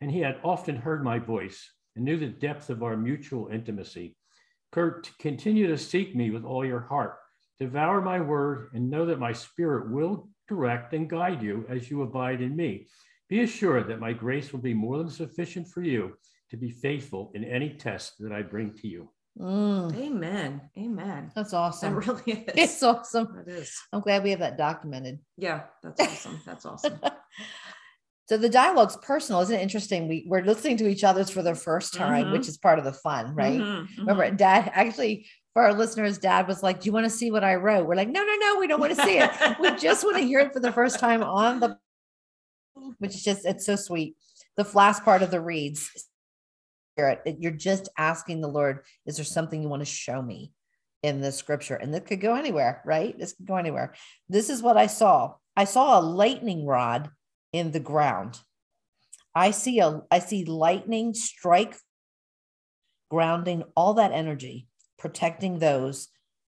and 0.00 0.12
he 0.12 0.20
had 0.20 0.38
often 0.44 0.76
heard 0.76 1.02
my 1.02 1.18
voice 1.18 1.68
and 1.96 2.04
knew 2.04 2.16
the 2.16 2.28
depth 2.28 2.70
of 2.70 2.84
our 2.84 2.96
mutual 2.96 3.48
intimacy. 3.48 4.16
Kurt, 4.70 5.10
continue 5.18 5.66
to 5.66 5.76
seek 5.76 6.14
me 6.14 6.30
with 6.30 6.44
all 6.44 6.64
your 6.64 6.80
heart, 6.80 7.16
devour 7.58 8.00
my 8.00 8.20
word, 8.20 8.70
and 8.74 8.88
know 8.88 9.06
that 9.06 9.18
my 9.18 9.32
spirit 9.32 9.90
will 9.90 10.28
direct 10.46 10.94
and 10.94 11.10
guide 11.10 11.42
you 11.42 11.66
as 11.68 11.90
you 11.90 12.02
abide 12.02 12.40
in 12.40 12.54
me. 12.54 12.86
Be 13.28 13.40
assured 13.40 13.88
that 13.88 14.00
my 14.00 14.12
grace 14.12 14.52
will 14.52 14.60
be 14.60 14.74
more 14.74 14.98
than 14.98 15.10
sufficient 15.10 15.66
for 15.66 15.82
you 15.82 16.14
to 16.50 16.56
be 16.56 16.70
faithful 16.70 17.30
in 17.34 17.44
any 17.44 17.70
test 17.70 18.14
that 18.20 18.32
I 18.32 18.42
bring 18.42 18.72
to 18.74 18.88
you. 18.88 19.08
Mm, 19.36 19.92
amen 19.96 20.60
amen 20.78 21.32
that's 21.34 21.50
that 21.50 21.56
awesome. 21.56 21.96
really 21.96 22.22
is 22.32 22.44
It's 22.56 22.82
awesome. 22.84 23.34
that 23.44 23.52
is 23.52 23.76
I'm 23.92 24.00
glad 24.00 24.22
we 24.22 24.30
have 24.30 24.38
that 24.38 24.56
documented. 24.56 25.18
yeah 25.36 25.62
that's 25.82 26.00
awesome 26.08 26.40
that's 26.46 26.64
awesome 26.64 27.00
So 28.26 28.38
the 28.38 28.48
dialogue's 28.48 28.96
personal. 28.96 29.42
Isn't 29.42 29.58
it 29.58 29.62
interesting? 29.62 30.08
We, 30.08 30.24
we're 30.26 30.40
listening 30.44 30.78
to 30.78 30.88
each 30.88 31.04
other's 31.04 31.28
for 31.28 31.42
the 31.42 31.54
first 31.54 31.92
time, 31.92 32.28
Mhm. 32.28 32.32
which 32.32 32.48
is 32.48 32.56
part 32.56 32.78
of 32.78 32.84
the 32.86 32.92
fun, 32.94 33.34
right? 33.34 33.60
Mhm, 33.60 33.82
mhm. 33.86 33.98
Remember, 33.98 34.30
dad 34.30 34.70
actually, 34.74 35.26
for 35.52 35.60
our 35.62 35.74
listeners, 35.74 36.16
dad 36.16 36.48
was 36.48 36.62
like, 36.62 36.80
Do 36.80 36.86
you 36.86 36.92
want 36.92 37.04
to 37.04 37.10
see 37.10 37.30
what 37.30 37.44
I 37.44 37.56
wrote? 37.56 37.86
We're 37.86 37.96
like, 37.96 38.08
No, 38.08 38.24
no, 38.24 38.34
no, 38.36 38.58
we 38.60 38.66
don't 38.66 38.80
want 38.80 38.94
to 38.96 39.02
see 39.04 39.18
it. 39.18 39.30
we 39.60 39.70
just 39.76 40.04
want 40.04 40.16
to 40.16 40.22
hear 40.24 40.40
it 40.40 40.54
for 40.54 40.60
the 40.60 40.72
first 40.72 40.98
time 41.00 41.22
on 41.22 41.60
the, 41.60 41.76
which 42.96 43.14
is 43.14 43.22
just, 43.22 43.44
it's 43.44 43.66
so 43.66 43.76
sweet. 43.76 44.16
The 44.56 44.66
last 44.72 45.04
part 45.04 45.20
of 45.22 45.30
the 45.30 45.42
reads, 45.42 45.90
Spirit, 46.94 47.22
it- 47.26 47.40
you're 47.40 47.50
just 47.50 47.88
asking 47.98 48.40
the 48.40 48.48
Lord, 48.48 48.84
Is 49.04 49.16
there 49.16 49.24
something 49.24 49.60
you 49.60 49.68
want 49.68 49.80
to 49.82 49.86
show 49.86 50.22
me 50.22 50.52
in 51.02 51.20
the 51.20 51.32
scripture? 51.32 51.74
And 51.74 51.92
this 51.92 52.04
could 52.04 52.20
go 52.20 52.36
anywhere, 52.36 52.82
right? 52.84 53.18
This 53.18 53.32
could 53.32 53.46
go 53.46 53.56
anywhere. 53.56 53.94
This 54.28 54.48
is 54.48 54.62
what 54.62 54.76
I 54.76 54.86
saw. 54.86 55.34
I 55.56 55.64
saw 55.64 55.98
a 55.98 56.00
lightning 56.00 56.64
rod 56.66 57.10
in 57.52 57.72
the 57.72 57.80
ground. 57.80 58.40
I 59.34 59.50
see 59.50 59.80
a 59.80 60.02
I 60.10 60.20
see 60.20 60.44
lightning 60.44 61.14
strike 61.14 61.76
grounding 63.10 63.64
all 63.76 63.94
that 63.94 64.12
energy, 64.12 64.68
protecting 64.96 65.58
those 65.58 66.08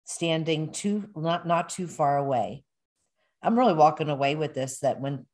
standing 0.06 0.72
too 0.72 1.10
not 1.16 1.46
not 1.46 1.68
too 1.70 1.88
far 1.88 2.18
away. 2.18 2.64
I'm 3.44 3.60
really 3.60 3.74
walking 3.74 4.10
away 4.10 4.36
with 4.36 4.54
this 4.54 4.80
that 4.80 5.02
when 5.02 5.26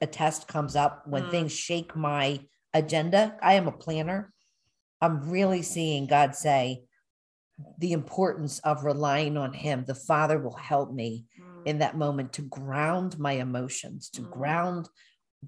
a 0.00 0.06
test 0.06 0.46
comes 0.46 0.76
up, 0.76 1.06
when 1.08 1.24
Mm. 1.24 1.30
things 1.30 1.52
shake 1.52 1.96
my 1.96 2.46
agenda, 2.72 3.36
I 3.42 3.54
am 3.54 3.66
a 3.66 3.72
planner. 3.72 4.32
I'm 5.00 5.30
really 5.30 5.62
seeing 5.62 6.06
God 6.06 6.34
say 6.34 6.84
the 7.78 7.92
importance 7.92 8.58
of 8.60 8.84
relying 8.84 9.36
on 9.36 9.52
him. 9.52 9.84
The 9.86 9.94
Father 9.94 10.38
will 10.38 10.56
help 10.56 10.92
me 10.92 11.26
Mm. 11.38 11.62
in 11.64 11.78
that 11.78 11.96
moment 11.96 12.32
to 12.34 12.42
ground 12.42 13.18
my 13.18 13.32
emotions, 13.32 14.10
to 14.10 14.22
Mm. 14.22 14.30
ground 14.30 14.88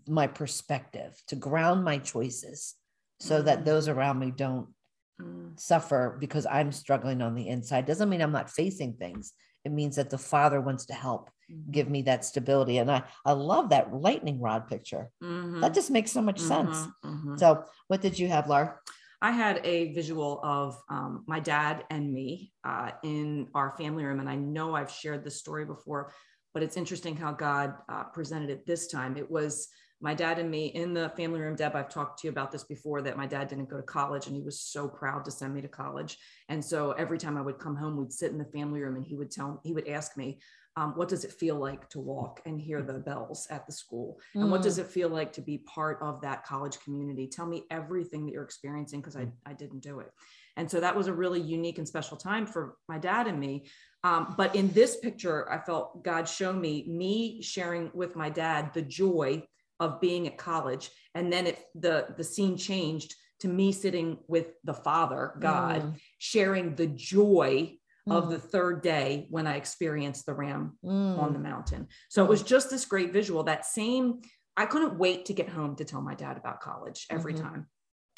my 0.06 0.26
perspective, 0.26 1.20
to 1.26 1.36
ground 1.36 1.84
my 1.84 1.98
choices 1.98 2.74
so 3.18 3.42
that 3.42 3.60
Mm. 3.60 3.64
those 3.64 3.88
around 3.88 4.18
me 4.18 4.30
don't 4.30 4.74
Mm. 5.20 5.58
suffer 5.58 6.16
because 6.20 6.46
I'm 6.46 6.72
struggling 6.72 7.20
on 7.20 7.34
the 7.34 7.48
inside. 7.48 7.86
Doesn't 7.86 8.08
mean 8.08 8.22
I'm 8.22 8.32
not 8.32 8.50
facing 8.50 8.94
things. 8.94 9.32
It 9.64 9.72
means 9.72 9.96
that 9.96 10.10
the 10.10 10.18
Father 10.18 10.60
wants 10.60 10.86
to 10.86 10.94
help 10.94 11.30
Mhm. 11.50 11.72
give 11.72 11.90
me 11.90 12.02
that 12.02 12.24
stability. 12.24 12.78
And 12.78 12.90
I, 12.90 13.02
I 13.24 13.32
love 13.32 13.70
that 13.70 13.92
lightning 13.92 14.40
rod 14.40 14.68
picture. 14.68 15.10
Mhm. 15.22 15.60
That 15.60 15.74
just 15.74 15.90
makes 15.90 16.12
so 16.12 16.22
much 16.22 16.38
sense. 16.40 16.86
Mhm, 16.86 16.92
mhm. 17.04 17.38
So, 17.38 17.64
what 17.88 18.00
did 18.00 18.18
you 18.18 18.28
have, 18.28 18.48
Laura? 18.48 18.80
I 19.20 19.32
had 19.32 19.60
a 19.64 19.92
visual 19.92 20.40
of 20.44 20.80
um, 20.88 21.24
my 21.26 21.40
dad 21.40 21.84
and 21.90 22.12
me 22.12 22.52
uh, 22.64 22.92
in 23.02 23.48
our 23.54 23.74
family 23.76 24.04
room. 24.04 24.20
And 24.20 24.28
I 24.28 24.36
know 24.36 24.74
I've 24.74 24.90
shared 24.90 25.24
this 25.24 25.38
story 25.38 25.64
before, 25.64 26.12
but 26.54 26.62
it's 26.62 26.76
interesting 26.76 27.16
how 27.16 27.32
God 27.32 27.74
uh, 27.88 28.04
presented 28.04 28.50
it 28.50 28.66
this 28.66 28.86
time. 28.86 29.16
It 29.16 29.28
was 29.28 29.68
my 30.00 30.14
dad 30.14 30.38
and 30.38 30.48
me 30.48 30.66
in 30.66 30.94
the 30.94 31.08
family 31.16 31.40
room. 31.40 31.56
Deb, 31.56 31.74
I've 31.74 31.88
talked 31.88 32.20
to 32.20 32.28
you 32.28 32.30
about 32.30 32.52
this 32.52 32.62
before 32.62 33.02
that 33.02 33.16
my 33.16 33.26
dad 33.26 33.48
didn't 33.48 33.68
go 33.68 33.76
to 33.76 33.82
college 33.82 34.28
and 34.28 34.36
he 34.36 34.42
was 34.42 34.60
so 34.60 34.86
proud 34.86 35.24
to 35.24 35.32
send 35.32 35.52
me 35.52 35.60
to 35.62 35.68
college. 35.68 36.16
And 36.48 36.64
so 36.64 36.92
every 36.92 37.18
time 37.18 37.36
I 37.36 37.42
would 37.42 37.58
come 37.58 37.74
home, 37.74 37.96
we'd 37.96 38.12
sit 38.12 38.30
in 38.30 38.38
the 38.38 38.44
family 38.44 38.80
room 38.80 38.94
and 38.94 39.04
he 39.04 39.16
would 39.16 39.32
tell, 39.32 39.60
he 39.64 39.72
would 39.72 39.88
ask 39.88 40.16
me, 40.16 40.38
um, 40.78 40.92
what 40.94 41.08
does 41.08 41.24
it 41.24 41.32
feel 41.32 41.56
like 41.56 41.88
to 41.88 41.98
walk 41.98 42.40
and 42.46 42.60
hear 42.60 42.82
the 42.82 42.94
bells 42.94 43.48
at 43.50 43.66
the 43.66 43.72
school? 43.72 44.20
And 44.34 44.48
what 44.48 44.62
does 44.62 44.78
it 44.78 44.86
feel 44.86 45.08
like 45.08 45.32
to 45.32 45.40
be 45.40 45.58
part 45.58 45.98
of 46.00 46.20
that 46.20 46.44
college 46.46 46.78
community? 46.84 47.26
Tell 47.26 47.46
me 47.46 47.64
everything 47.68 48.24
that 48.24 48.32
you're 48.32 48.44
experiencing 48.44 49.00
because 49.00 49.16
I, 49.16 49.26
I 49.44 49.54
didn't 49.54 49.80
do 49.80 49.98
it. 49.98 50.12
And 50.56 50.70
so 50.70 50.78
that 50.78 50.94
was 50.94 51.08
a 51.08 51.12
really 51.12 51.40
unique 51.40 51.78
and 51.78 51.88
special 51.88 52.16
time 52.16 52.46
for 52.46 52.76
my 52.88 52.96
dad 52.96 53.26
and 53.26 53.40
me. 53.40 53.66
Um, 54.04 54.34
but 54.36 54.54
in 54.54 54.70
this 54.72 54.98
picture, 54.98 55.50
I 55.50 55.58
felt 55.58 56.04
God 56.04 56.28
show 56.28 56.52
me 56.52 56.84
me 56.88 57.42
sharing 57.42 57.90
with 57.92 58.14
my 58.14 58.30
dad 58.30 58.72
the 58.72 58.82
joy 58.82 59.42
of 59.80 60.00
being 60.00 60.28
at 60.28 60.38
college. 60.38 60.90
And 61.16 61.32
then 61.32 61.48
it 61.48 61.58
the 61.74 62.06
the 62.16 62.22
scene 62.22 62.56
changed 62.56 63.16
to 63.40 63.48
me 63.48 63.72
sitting 63.72 64.18
with 64.28 64.46
the 64.64 64.74
Father, 64.74 65.34
God, 65.40 65.82
Mm, 65.82 65.94
sharing 66.18 66.74
the 66.76 66.86
joy 66.86 67.77
of 68.10 68.24
mm, 68.24 68.30
the 68.30 68.38
third 68.38 68.82
day 68.82 69.26
when 69.30 69.46
I 69.46 69.56
experienced 69.56 70.26
the 70.26 70.34
ram 70.34 70.78
mm. 70.84 71.18
on 71.18 71.32
the 71.32 71.38
mountain. 71.38 71.88
So 72.08 72.24
it 72.24 72.28
was 72.28 72.42
just 72.42 72.70
this 72.70 72.84
great 72.84 73.12
visual. 73.12 73.42
That 73.44 73.66
same, 73.66 74.20
I 74.56 74.66
couldn't 74.66 74.98
wait 74.98 75.26
to 75.26 75.32
get 75.32 75.48
home 75.48 75.76
to 75.76 75.84
tell 75.84 76.00
my 76.00 76.14
dad 76.14 76.36
about 76.36 76.60
college 76.60 77.06
every 77.10 77.34
Mhm. 77.34 77.40
time. 77.40 77.66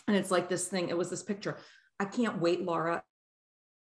And 0.06 0.16
it's 0.16 0.30
like 0.30 0.48
this 0.48 0.68
thing, 0.68 0.88
it 0.88 0.98
was 0.98 1.10
this 1.10 1.22
picture. 1.22 1.58
I 1.98 2.04
can't 2.06 2.40
wait, 2.40 2.62
Laura, 2.62 3.02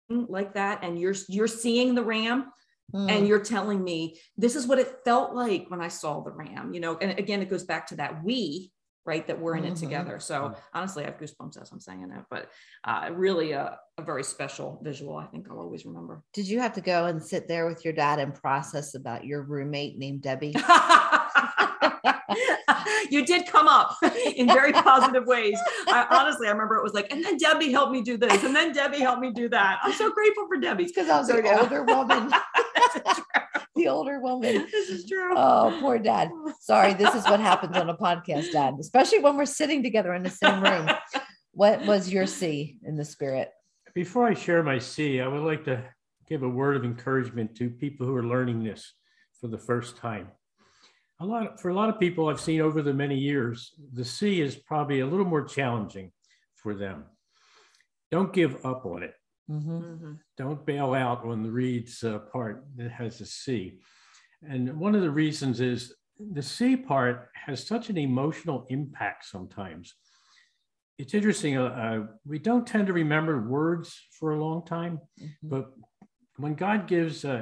like 0.08 0.54
that. 0.54 0.84
And 0.84 0.98
you're 0.98 1.14
you're 1.28 1.48
seeing 1.48 1.94
the 1.94 2.04
ram 2.04 2.52
Mm. 2.94 3.10
and 3.10 3.26
you're 3.26 3.42
telling 3.42 3.82
me 3.82 4.20
this 4.36 4.54
is 4.54 4.66
what 4.66 4.78
it 4.78 5.00
felt 5.04 5.34
like 5.34 5.68
when 5.68 5.80
I 5.80 5.88
saw 5.88 6.20
the 6.20 6.30
ram, 6.30 6.72
you 6.72 6.78
know. 6.78 6.96
And 6.96 7.18
again, 7.18 7.42
it 7.42 7.50
goes 7.50 7.64
back 7.64 7.88
to 7.88 7.96
that 7.96 8.22
we, 8.22 8.70
right, 9.06 9.26
that 9.26 9.40
we're 9.40 9.56
in 9.56 9.64
it 9.64 9.74
Mhm. 9.74 9.80
together. 9.80 10.18
So 10.20 10.54
honestly, 10.74 11.04
I 11.04 11.06
have 11.06 11.18
goosebumps 11.18 11.60
as 11.60 11.70
I'm 11.72 11.80
saying 11.80 12.02
it, 12.14 12.24
but 12.30 12.50
uh, 12.84 13.10
really 13.12 13.52
a, 13.52 13.78
a 13.98 14.02
very 14.02 14.24
special 14.24 14.80
visual. 14.82 15.16
I 15.16 15.26
think 15.26 15.46
I'll 15.50 15.58
always 15.60 15.86
remember. 15.86 16.22
Did 16.34 16.48
you 16.48 16.60
have 16.60 16.72
to 16.74 16.80
go 16.80 17.06
and 17.06 17.22
sit 17.22 17.48
there 17.48 17.66
with 17.66 17.84
your 17.84 17.94
dad 17.94 18.18
and 18.18 18.34
process 18.34 18.94
about 18.94 19.24
your 19.24 19.42
roommate 19.42 19.98
named 19.98 20.22
Debbie? 20.22 20.54
you 23.10 23.24
did 23.24 23.46
come 23.46 23.68
up 23.68 23.96
in 24.34 24.46
very 24.48 24.72
positive 24.72 25.26
ways. 25.26 25.58
I, 25.88 26.06
honestly, 26.10 26.48
I 26.48 26.50
remember 26.50 26.76
it 26.76 26.82
was 26.82 26.92
like, 26.92 27.12
and 27.12 27.24
then 27.24 27.36
Debbie 27.36 27.70
helped 27.72 27.92
me 27.92 28.02
do 28.02 28.16
this, 28.16 28.42
and 28.44 28.54
then 28.54 28.72
Debbie 28.72 29.00
helped 29.00 29.20
me 29.20 29.30
do 29.32 29.48
that. 29.50 29.78
I'm 29.82 29.92
so 29.92 30.10
grateful 30.10 30.46
for 30.48 30.56
Debbie. 30.58 30.84
Because 30.84 31.08
I 31.08 31.18
was 31.18 31.28
So, 31.28 31.38
yeah. 31.38 31.58
older 31.62 31.82
woman. 31.84 32.30
This 33.76 33.82
is 33.82 33.84
the 33.84 33.90
older 33.90 34.20
woman. 34.20 34.66
This 34.72 34.88
is 34.90 35.08
true. 35.08 35.34
Oh, 35.36 35.76
poor 35.80 35.98
dad. 35.98 36.30
Sorry, 36.60 36.94
this 36.94 37.14
is 37.14 37.24
what 37.24 37.40
happens 37.40 37.76
on 37.76 37.88
a 37.88 37.96
podcast, 37.98 38.52
Dad, 38.52 38.74
especially 38.80 39.20
when 39.20 39.36
we're 39.36 39.46
sitting 39.46 39.82
together 39.82 40.14
in 40.14 40.22
the 40.22 40.30
same 40.30 40.62
room. 40.62 40.88
What 41.52 41.84
was 41.86 42.12
your 42.12 42.26
C 42.26 42.78
in 42.84 42.96
the 42.96 43.04
spirit? 43.04 43.50
Before 43.94 44.26
I 44.26 44.34
share 44.34 44.62
my 44.62 44.78
C, 44.78 45.20
I 45.20 45.28
would 45.28 45.42
like 45.42 45.64
to 45.64 45.82
give 46.28 46.42
a 46.42 46.48
word 46.48 46.76
of 46.76 46.84
encouragement 46.84 47.54
to 47.56 47.70
people 47.70 48.06
who 48.06 48.14
are 48.14 48.26
learning 48.26 48.62
this 48.62 48.92
for 49.40 49.48
the 49.48 49.58
first 49.58 49.96
time. 49.96 50.28
A 51.20 51.24
lot 51.24 51.58
for 51.60 51.70
a 51.70 51.74
lot 51.74 51.88
of 51.88 51.98
people 51.98 52.28
I've 52.28 52.40
seen 52.40 52.60
over 52.60 52.82
the 52.82 52.92
many 52.92 53.16
years, 53.16 53.72
the 53.94 54.04
C 54.04 54.42
is 54.42 54.54
probably 54.54 55.00
a 55.00 55.06
little 55.06 55.24
more 55.24 55.44
challenging 55.44 56.12
for 56.56 56.74
them. 56.74 57.04
Don't 58.10 58.34
give 58.34 58.66
up 58.66 58.84
on 58.84 59.02
it. 59.02 59.14
Mhm. 59.48 60.00
Mhm. 60.00 60.18
Don't 60.36 60.66
bail 60.66 60.94
out 60.94 61.24
on 61.24 61.42
the 61.42 61.50
reads 61.50 62.02
uh, 62.02 62.18
part 62.18 62.64
that 62.76 62.90
has 62.90 63.20
a 63.20 63.26
C. 63.26 63.80
And 64.42 64.78
one 64.78 64.94
of 64.94 65.02
the 65.02 65.10
reasons 65.10 65.60
is 65.60 65.94
the 66.18 66.42
C 66.42 66.76
part 66.76 67.30
has 67.34 67.64
such 67.66 67.88
an 67.90 67.96
emotional 67.98 68.66
impact 68.70 69.24
sometimes. 69.24 69.94
It's 70.98 71.14
interesting. 71.14 71.56
Uh, 71.58 71.64
uh, 71.64 72.06
we 72.24 72.38
don't 72.38 72.66
tend 72.66 72.86
to 72.86 72.92
remember 72.92 73.48
words 73.48 74.00
for 74.18 74.30
a 74.32 74.42
long 74.42 74.64
time, 74.64 75.00
Mhm. 75.20 75.30
but 75.42 75.72
when 76.38 76.54
God 76.54 76.86
gives 76.86 77.24
a, 77.24 77.36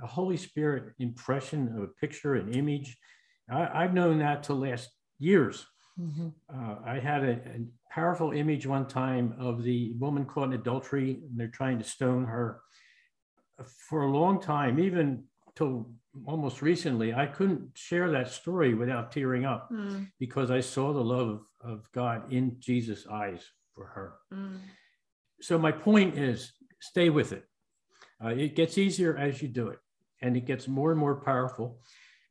a, 0.00 0.04
a 0.04 0.06
Holy 0.06 0.36
Spirit 0.36 0.94
impression 0.98 1.68
of 1.76 1.82
a 1.82 1.88
picture, 1.88 2.34
an 2.34 2.52
image, 2.52 2.98
I, 3.50 3.84
I've 3.84 3.94
known 3.94 4.18
that 4.18 4.42
to 4.44 4.54
last 4.54 4.90
years. 5.18 5.66
Mhm. 5.98 6.34
Uh, 6.52 6.76
I 6.84 6.98
had 7.00 7.24
a, 7.24 7.32
a 7.56 7.66
powerful 7.90 8.32
image 8.32 8.66
one 8.66 8.86
time 8.86 9.34
of 9.38 9.62
the 9.62 9.92
woman 9.98 10.24
caught 10.24 10.44
in 10.48 10.52
adultery, 10.54 11.20
and 11.28 11.38
they're 11.38 11.48
trying 11.48 11.78
to 11.78 11.84
stone 11.84 12.24
her. 12.24 12.60
For 13.88 14.02
a 14.02 14.10
long 14.10 14.40
time, 14.40 14.78
even 14.78 15.24
till 15.56 15.90
almost 16.26 16.62
recently, 16.62 17.12
I 17.12 17.26
couldn't 17.26 17.70
share 17.74 18.10
that 18.12 18.28
story 18.30 18.74
without 18.74 19.10
tearing 19.12 19.44
up 19.44 19.70
Mm, 19.72 20.06
because 20.18 20.50
I 20.50 20.60
saw 20.60 20.92
the 20.92 21.02
love 21.04 21.40
of, 21.60 21.90
God 21.92 22.32
in 22.32 22.56
Jesus' 22.60 23.06
eyes 23.10 23.44
for 23.74 23.86
her. 23.86 24.14
mm, 24.32 24.60
So, 25.40 25.58
my 25.58 25.72
point 25.72 26.16
is 26.16 26.52
stay 26.80 27.10
with 27.10 27.32
it. 27.32 27.44
Uh, 28.24 28.28
it 28.28 28.54
gets 28.54 28.78
easier 28.78 29.16
as 29.16 29.42
you 29.42 29.48
do 29.48 29.68
it, 29.68 29.78
and 30.22 30.36
it 30.36 30.44
gets 30.46 30.68
more 30.68 30.90
and 30.92 31.00
more 31.00 31.16
powerful. 31.16 31.80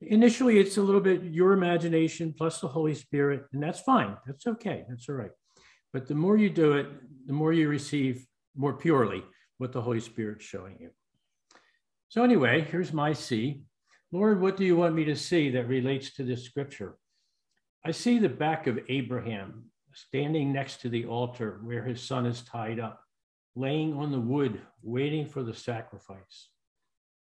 Initially, 0.02 0.60
it's 0.60 0.78
a 0.78 0.82
little 0.82 1.02
bit 1.02 1.24
your 1.24 1.54
imagination 1.54 2.34
plus 2.38 2.62
the 2.62 2.68
Holy 2.68 2.94
Spirit, 2.94 3.46
and 3.52 3.62
that's 3.62 3.82
fine. 3.82 4.16
That's 4.26 4.48
okay. 4.48 4.86
That's 4.88 5.10
all 5.10 5.16
right. 5.16 5.32
But 5.94 6.08
the 6.08 6.16
more 6.16 6.38
you 6.38 6.50
do 6.50 6.74
it, 6.74 6.88
the 7.26 7.34
more 7.34 7.54
you 7.54 7.70
receive 7.70 8.26
more 8.56 8.74
purely 8.74 9.24
what 9.58 9.72
the 9.72 9.82
Holy 9.82 10.00
Spirit's 10.00 10.46
showing 10.46 10.78
you. 10.80 10.90
So, 12.10 12.24
anyway, 12.24 12.62
here's 12.62 12.94
my 12.94 13.14
C. 13.14 13.64
Lord, 14.12 14.40
what 14.40 14.56
do 14.56 14.64
you 14.64 14.78
want 14.78 14.96
me 14.96 15.04
to 15.06 15.16
see 15.16 15.50
that 15.52 15.68
relates 15.68 16.14
to 16.16 16.24
this 16.24 16.46
scripture? 16.46 16.98
I 17.86 17.92
see 17.92 18.20
the 18.20 18.30
back 18.30 18.68
of 18.68 18.80
Abraham 18.90 19.66
standing 19.94 20.54
next 20.54 20.82
to 20.82 20.90
the 20.90 21.06
altar 21.06 21.60
where 21.64 21.84
his 21.84 22.02
son 22.02 22.26
is 22.26 22.42
tied 22.44 22.80
up, 22.80 23.02
laying 23.56 23.94
on 23.94 24.12
the 24.12 24.20
wood, 24.20 24.62
waiting 24.82 25.26
for 25.26 25.44
the 25.44 25.54
sacrifice. 25.54 26.50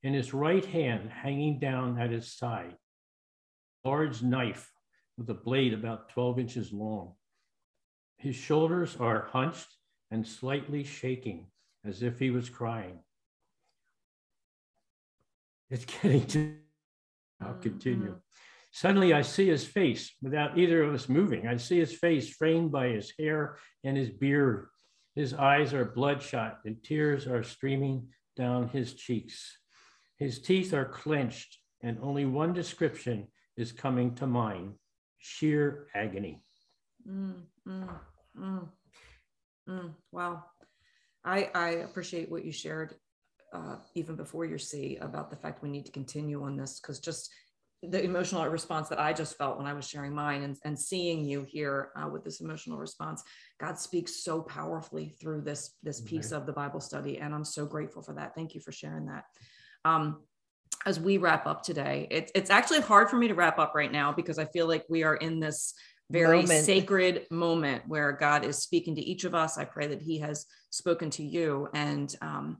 and 0.03 0.13
his 0.13 0.35
right 0.35 0.65
hand, 0.65 1.09
hanging 1.09 1.57
down 1.57 1.99
at 1.99 2.11
his 2.11 2.31
side, 2.31 2.75
large 3.83 4.21
knife 4.21 4.71
with 5.17 5.27
a 5.29 5.33
blade 5.33 5.73
about 5.73 6.09
12 6.09 6.39
inches 6.39 6.71
long. 6.71 7.15
His 8.17 8.35
shoulders 8.35 8.97
are 8.99 9.27
hunched 9.31 9.67
and 10.11 10.27
slightly 10.27 10.83
shaking 10.83 11.47
as 11.85 12.01
if 12.01 12.19
he 12.19 12.31
was 12.31 12.49
crying. 12.49 12.99
It's 15.69 15.85
getting 15.85 16.25
to, 16.27 16.55
I'll 17.41 17.55
continue. 17.55 18.07
Mm-hmm. 18.07 18.19
Suddenly, 18.71 19.13
I 19.13 19.21
see 19.21 19.47
his 19.47 19.65
face 19.65 20.13
without 20.21 20.57
either 20.57 20.83
of 20.83 20.93
us 20.93 21.07
moving. 21.07 21.47
I 21.47 21.55
see 21.57 21.79
his 21.79 21.93
face 21.93 22.29
framed 22.29 22.71
by 22.71 22.89
his 22.89 23.13
hair 23.17 23.57
and 23.83 23.95
his 23.95 24.09
beard. 24.09 24.67
His 25.15 25.33
eyes 25.33 25.73
are 25.73 25.85
bloodshot 25.85 26.59
and 26.65 26.83
tears 26.83 27.25
are 27.25 27.41
streaming 27.41 28.09
down 28.35 28.67
his 28.67 28.93
cheeks. 28.93 29.57
His 30.17 30.41
teeth 30.41 30.73
are 30.73 30.85
clenched, 30.85 31.57
and 31.81 31.97
only 32.01 32.25
one 32.25 32.53
description 32.53 33.27
is 33.55 33.71
coming 33.71 34.15
to 34.15 34.27
mind 34.27 34.73
sheer 35.17 35.87
agony. 35.95 36.41
Mm, 37.07 37.41
mm, 37.67 37.89
mm, 38.37 38.67
mm. 39.69 39.93
wow. 40.11 40.43
I, 41.23 41.49
I 41.55 41.69
appreciate 41.69 42.29
what 42.29 42.45
you 42.45 42.51
shared 42.51 42.95
uh, 43.53 43.77
even 43.93 44.15
before 44.15 44.45
your 44.45 44.57
C 44.57 44.97
about 45.01 45.29
the 45.29 45.35
fact 45.35 45.63
we 45.63 45.69
need 45.69 45.85
to 45.85 45.91
continue 45.91 46.43
on 46.43 46.57
this 46.57 46.79
because 46.79 46.99
just 46.99 47.31
the 47.83 48.03
emotional 48.03 48.45
response 48.47 48.89
that 48.89 48.99
I 48.99 49.13
just 49.13 49.37
felt 49.37 49.57
when 49.57 49.67
I 49.67 49.73
was 49.73 49.87
sharing 49.87 50.13
mine 50.13 50.43
and, 50.43 50.57
and 50.63 50.77
seeing 50.77 51.25
you 51.25 51.43
here 51.43 51.89
uh, 51.95 52.07
with 52.07 52.23
this 52.23 52.41
emotional 52.41 52.77
response, 52.77 53.23
God 53.59 53.77
speaks 53.77 54.23
so 54.23 54.41
powerfully 54.41 55.15
through 55.21 55.41
this 55.41 55.75
this 55.83 56.01
piece 56.01 56.31
of 56.31 56.45
the 56.45 56.53
Bible 56.53 56.79
study, 56.79 57.19
and 57.19 57.33
I'm 57.33 57.45
so 57.45 57.65
grateful 57.65 58.01
for 58.01 58.13
that. 58.13 58.33
Thank 58.33 58.55
you 58.55 58.61
for 58.61 58.71
sharing 58.71 59.05
that. 59.05 59.25
Um, 59.83 60.23
as 60.85 60.99
we 60.99 61.17
wrap 61.17 61.47
up 61.47 61.63
today, 61.63 62.07
it, 62.11 62.31
it's 62.35 62.49
actually 62.49 62.81
hard 62.81 63.09
for 63.09 63.17
me 63.17 63.27
to 63.27 63.35
wrap 63.35 63.59
up 63.59 63.73
right 63.75 63.91
now 63.91 64.11
because 64.11 64.37
I 64.37 64.45
feel 64.45 64.67
like 64.67 64.85
we 64.89 65.03
are 65.03 65.15
in 65.15 65.39
this 65.39 65.73
very 66.09 66.41
moment. 66.41 66.65
sacred 66.65 67.25
moment 67.31 67.83
where 67.87 68.11
God 68.11 68.45
is 68.45 68.59
speaking 68.59 68.95
to 68.95 69.01
each 69.01 69.23
of 69.23 69.33
us. 69.33 69.57
I 69.57 69.65
pray 69.65 69.87
that 69.87 70.01
He 70.01 70.19
has 70.19 70.45
spoken 70.69 71.09
to 71.11 71.23
you, 71.23 71.67
and 71.73 72.13
um, 72.21 72.57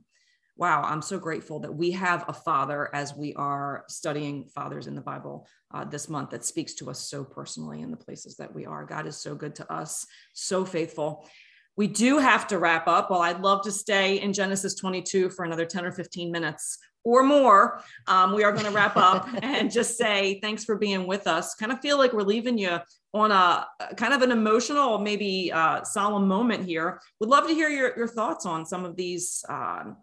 wow, 0.56 0.82
I'm 0.82 1.02
so 1.02 1.18
grateful 1.18 1.60
that 1.60 1.74
we 1.74 1.90
have 1.92 2.24
a 2.28 2.32
father 2.32 2.94
as 2.94 3.14
we 3.14 3.34
are 3.34 3.84
studying 3.88 4.48
fathers 4.54 4.86
in 4.86 4.94
the 4.94 5.02
Bible 5.02 5.46
uh, 5.74 5.84
this 5.84 6.08
month 6.08 6.30
that 6.30 6.44
speaks 6.44 6.74
to 6.74 6.90
us 6.90 7.08
so 7.08 7.24
personally 7.24 7.82
in 7.82 7.90
the 7.90 7.96
places 7.96 8.36
that 8.36 8.54
we 8.54 8.64
are. 8.64 8.84
God 8.84 9.06
is 9.06 9.16
so 9.16 9.34
good 9.34 9.54
to 9.56 9.72
us, 9.72 10.06
so 10.32 10.64
faithful. 10.64 11.28
We 11.76 11.86
do 11.86 12.18
have 12.18 12.46
to 12.48 12.58
wrap 12.58 12.88
up. 12.88 13.10
Well, 13.10 13.20
I'd 13.20 13.42
love 13.42 13.62
to 13.64 13.70
stay 13.70 14.20
in 14.20 14.32
Genesis 14.32 14.74
22 14.76 15.28
for 15.30 15.44
another 15.44 15.66
10 15.66 15.84
or 15.84 15.92
15 15.92 16.32
minutes 16.32 16.78
or 17.04 17.22
more. 17.22 17.82
Um, 18.06 18.32
we 18.32 18.42
are 18.42 18.52
going 18.52 18.64
to 18.64 18.70
wrap 18.70 18.96
up 18.96 19.28
and 19.42 19.70
just 19.70 19.98
say 19.98 20.40
thanks 20.40 20.64
for 20.64 20.76
being 20.76 21.06
with 21.06 21.26
us. 21.26 21.54
Kind 21.54 21.70
of 21.70 21.80
feel 21.80 21.98
like 21.98 22.14
we're 22.14 22.22
leaving 22.22 22.56
you 22.56 22.78
on 23.20 23.30
a 23.32 23.66
kind 23.96 24.14
of 24.14 24.22
an 24.22 24.30
emotional, 24.30 24.98
maybe 24.98 25.52
uh, 25.52 25.82
solemn 25.82 26.28
moment 26.28 26.64
here. 26.64 27.00
Would 27.20 27.28
love 27.28 27.46
to 27.46 27.54
hear 27.54 27.68
your, 27.68 27.96
your 27.96 28.08
thoughts 28.08 28.46
on 28.46 28.66
some 28.66 28.84
of 28.84 28.96
these. 28.96 29.44
Um, 29.48 29.96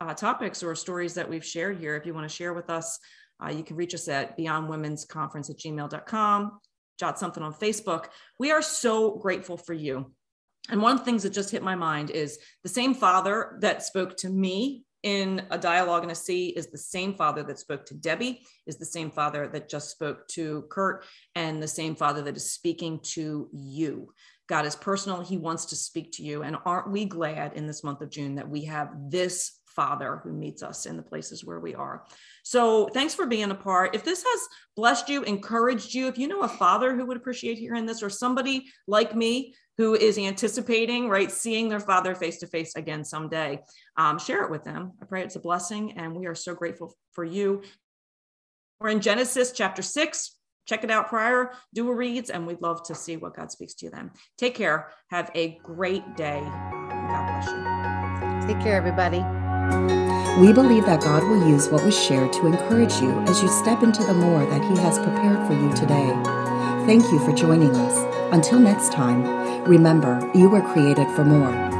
uh, 0.00 0.12
topics 0.12 0.62
or 0.64 0.74
stories 0.74 1.14
that 1.14 1.28
we've 1.28 1.44
shared 1.44 1.78
here, 1.78 1.94
if 1.94 2.04
you 2.04 2.12
want 2.12 2.28
to 2.28 2.34
share 2.34 2.52
with 2.52 2.68
us, 2.68 2.98
uh, 3.44 3.50
you 3.50 3.62
can 3.62 3.76
reach 3.76 3.94
us 3.94 4.08
at 4.08 4.36
beyondwomen'sconference 4.38 5.50
at 5.50 5.58
gmail.com, 5.58 6.58
jot 6.98 7.18
something 7.18 7.42
on 7.42 7.52
Facebook. 7.52 8.06
We 8.38 8.50
are 8.50 8.62
so 8.62 9.16
grateful 9.18 9.56
for 9.56 9.72
you. 9.72 10.12
And 10.68 10.80
one 10.80 10.92
of 10.92 10.98
the 10.98 11.04
things 11.04 11.24
that 11.24 11.32
just 11.32 11.50
hit 11.50 11.62
my 11.62 11.74
mind 11.74 12.10
is 12.10 12.38
the 12.62 12.68
same 12.68 12.94
father 12.94 13.58
that 13.60 13.82
spoke 13.82 14.16
to 14.18 14.28
me 14.28 14.84
in 15.02 15.46
a 15.50 15.58
dialogue 15.58 16.04
in 16.04 16.10
a 16.10 16.14
C 16.14 16.48
is 16.48 16.68
the 16.68 16.78
same 16.78 17.14
father 17.14 17.42
that 17.42 17.58
spoke 17.58 17.84
to 17.86 17.94
Debbie, 17.94 18.42
is 18.66 18.76
the 18.76 18.84
same 18.84 19.10
father 19.10 19.48
that 19.48 19.68
just 19.68 19.90
spoke 19.90 20.28
to 20.28 20.64
Kurt, 20.70 21.04
and 21.34 21.62
the 21.62 21.68
same 21.68 21.96
father 21.96 22.22
that 22.22 22.36
is 22.36 22.52
speaking 22.52 23.00
to 23.14 23.48
you. 23.52 24.12
God 24.48 24.66
is 24.66 24.76
personal. 24.76 25.22
He 25.22 25.36
wants 25.38 25.66
to 25.66 25.76
speak 25.76 26.12
to 26.12 26.22
you. 26.22 26.42
And 26.42 26.56
aren't 26.66 26.90
we 26.90 27.04
glad 27.04 27.54
in 27.54 27.66
this 27.66 27.82
month 27.82 28.00
of 28.02 28.10
June 28.10 28.34
that 28.34 28.48
we 28.48 28.64
have 28.64 28.90
this 29.08 29.60
Father 29.64 30.20
who 30.22 30.32
meets 30.32 30.62
us 30.62 30.84
in 30.84 30.98
the 30.98 31.02
places 31.02 31.44
where 31.44 31.60
we 31.60 31.74
are? 31.74 32.04
So 32.42 32.88
thanks 32.88 33.14
for 33.14 33.24
being 33.24 33.50
a 33.50 33.54
part. 33.54 33.94
If 33.94 34.04
this 34.04 34.22
has 34.22 34.40
blessed 34.76 35.08
you, 35.08 35.22
encouraged 35.22 35.94
you, 35.94 36.06
if 36.08 36.18
you 36.18 36.28
know 36.28 36.42
a 36.42 36.48
father 36.48 36.94
who 36.94 37.06
would 37.06 37.16
appreciate 37.16 37.56
hearing 37.56 37.86
this, 37.86 38.02
or 38.02 38.10
somebody 38.10 38.66
like 38.86 39.16
me 39.16 39.54
who 39.82 39.96
is 39.96 40.16
anticipating, 40.16 41.08
right, 41.08 41.32
seeing 41.32 41.68
their 41.68 41.80
father 41.80 42.14
face 42.14 42.38
to 42.38 42.46
face 42.46 42.76
again 42.76 43.04
someday, 43.04 43.60
um, 43.96 44.16
share 44.16 44.44
it 44.44 44.50
with 44.50 44.62
them. 44.62 44.92
I 45.02 45.06
pray 45.06 45.24
it's 45.24 45.34
a 45.34 45.40
blessing. 45.40 45.98
And 45.98 46.14
we 46.14 46.26
are 46.26 46.36
so 46.36 46.54
grateful 46.54 46.94
for 47.10 47.24
you. 47.24 47.62
We're 48.78 48.90
in 48.90 49.00
Genesis 49.00 49.50
chapter 49.50 49.82
six, 49.82 50.36
check 50.66 50.84
it 50.84 50.90
out 50.92 51.08
prior, 51.08 51.50
do 51.74 51.88
a 51.88 51.94
reads, 51.96 52.30
and 52.30 52.46
we'd 52.46 52.62
love 52.62 52.84
to 52.84 52.94
see 52.94 53.16
what 53.16 53.34
God 53.34 53.50
speaks 53.50 53.74
to 53.74 53.86
you 53.86 53.90
then. 53.90 54.12
Take 54.38 54.54
care. 54.54 54.90
Have 55.10 55.32
a 55.34 55.58
great 55.64 56.14
day. 56.14 56.40
God 56.44 57.26
bless 57.26 57.46
you. 57.48 58.54
Take 58.54 58.62
care, 58.62 58.76
everybody. 58.76 59.18
We 60.40 60.52
believe 60.52 60.86
that 60.86 61.00
God 61.00 61.24
will 61.24 61.48
use 61.48 61.68
what 61.68 61.84
was 61.84 62.00
shared 62.00 62.32
to 62.34 62.46
encourage 62.46 62.94
you 63.00 63.10
as 63.22 63.42
you 63.42 63.48
step 63.48 63.82
into 63.82 64.04
the 64.04 64.14
more 64.14 64.46
that 64.46 64.62
He 64.62 64.80
has 64.80 65.00
prepared 65.00 65.44
for 65.48 65.54
you 65.54 65.72
today. 65.74 66.12
Thank 66.86 67.02
you 67.10 67.18
for 67.18 67.32
joining 67.32 67.74
us. 67.74 68.12
Until 68.32 68.60
next 68.60 68.92
time, 68.92 69.41
remember, 69.66 70.20
you 70.34 70.48
were 70.48 70.62
created 70.62 71.08
for 71.14 71.24
more. 71.24 71.71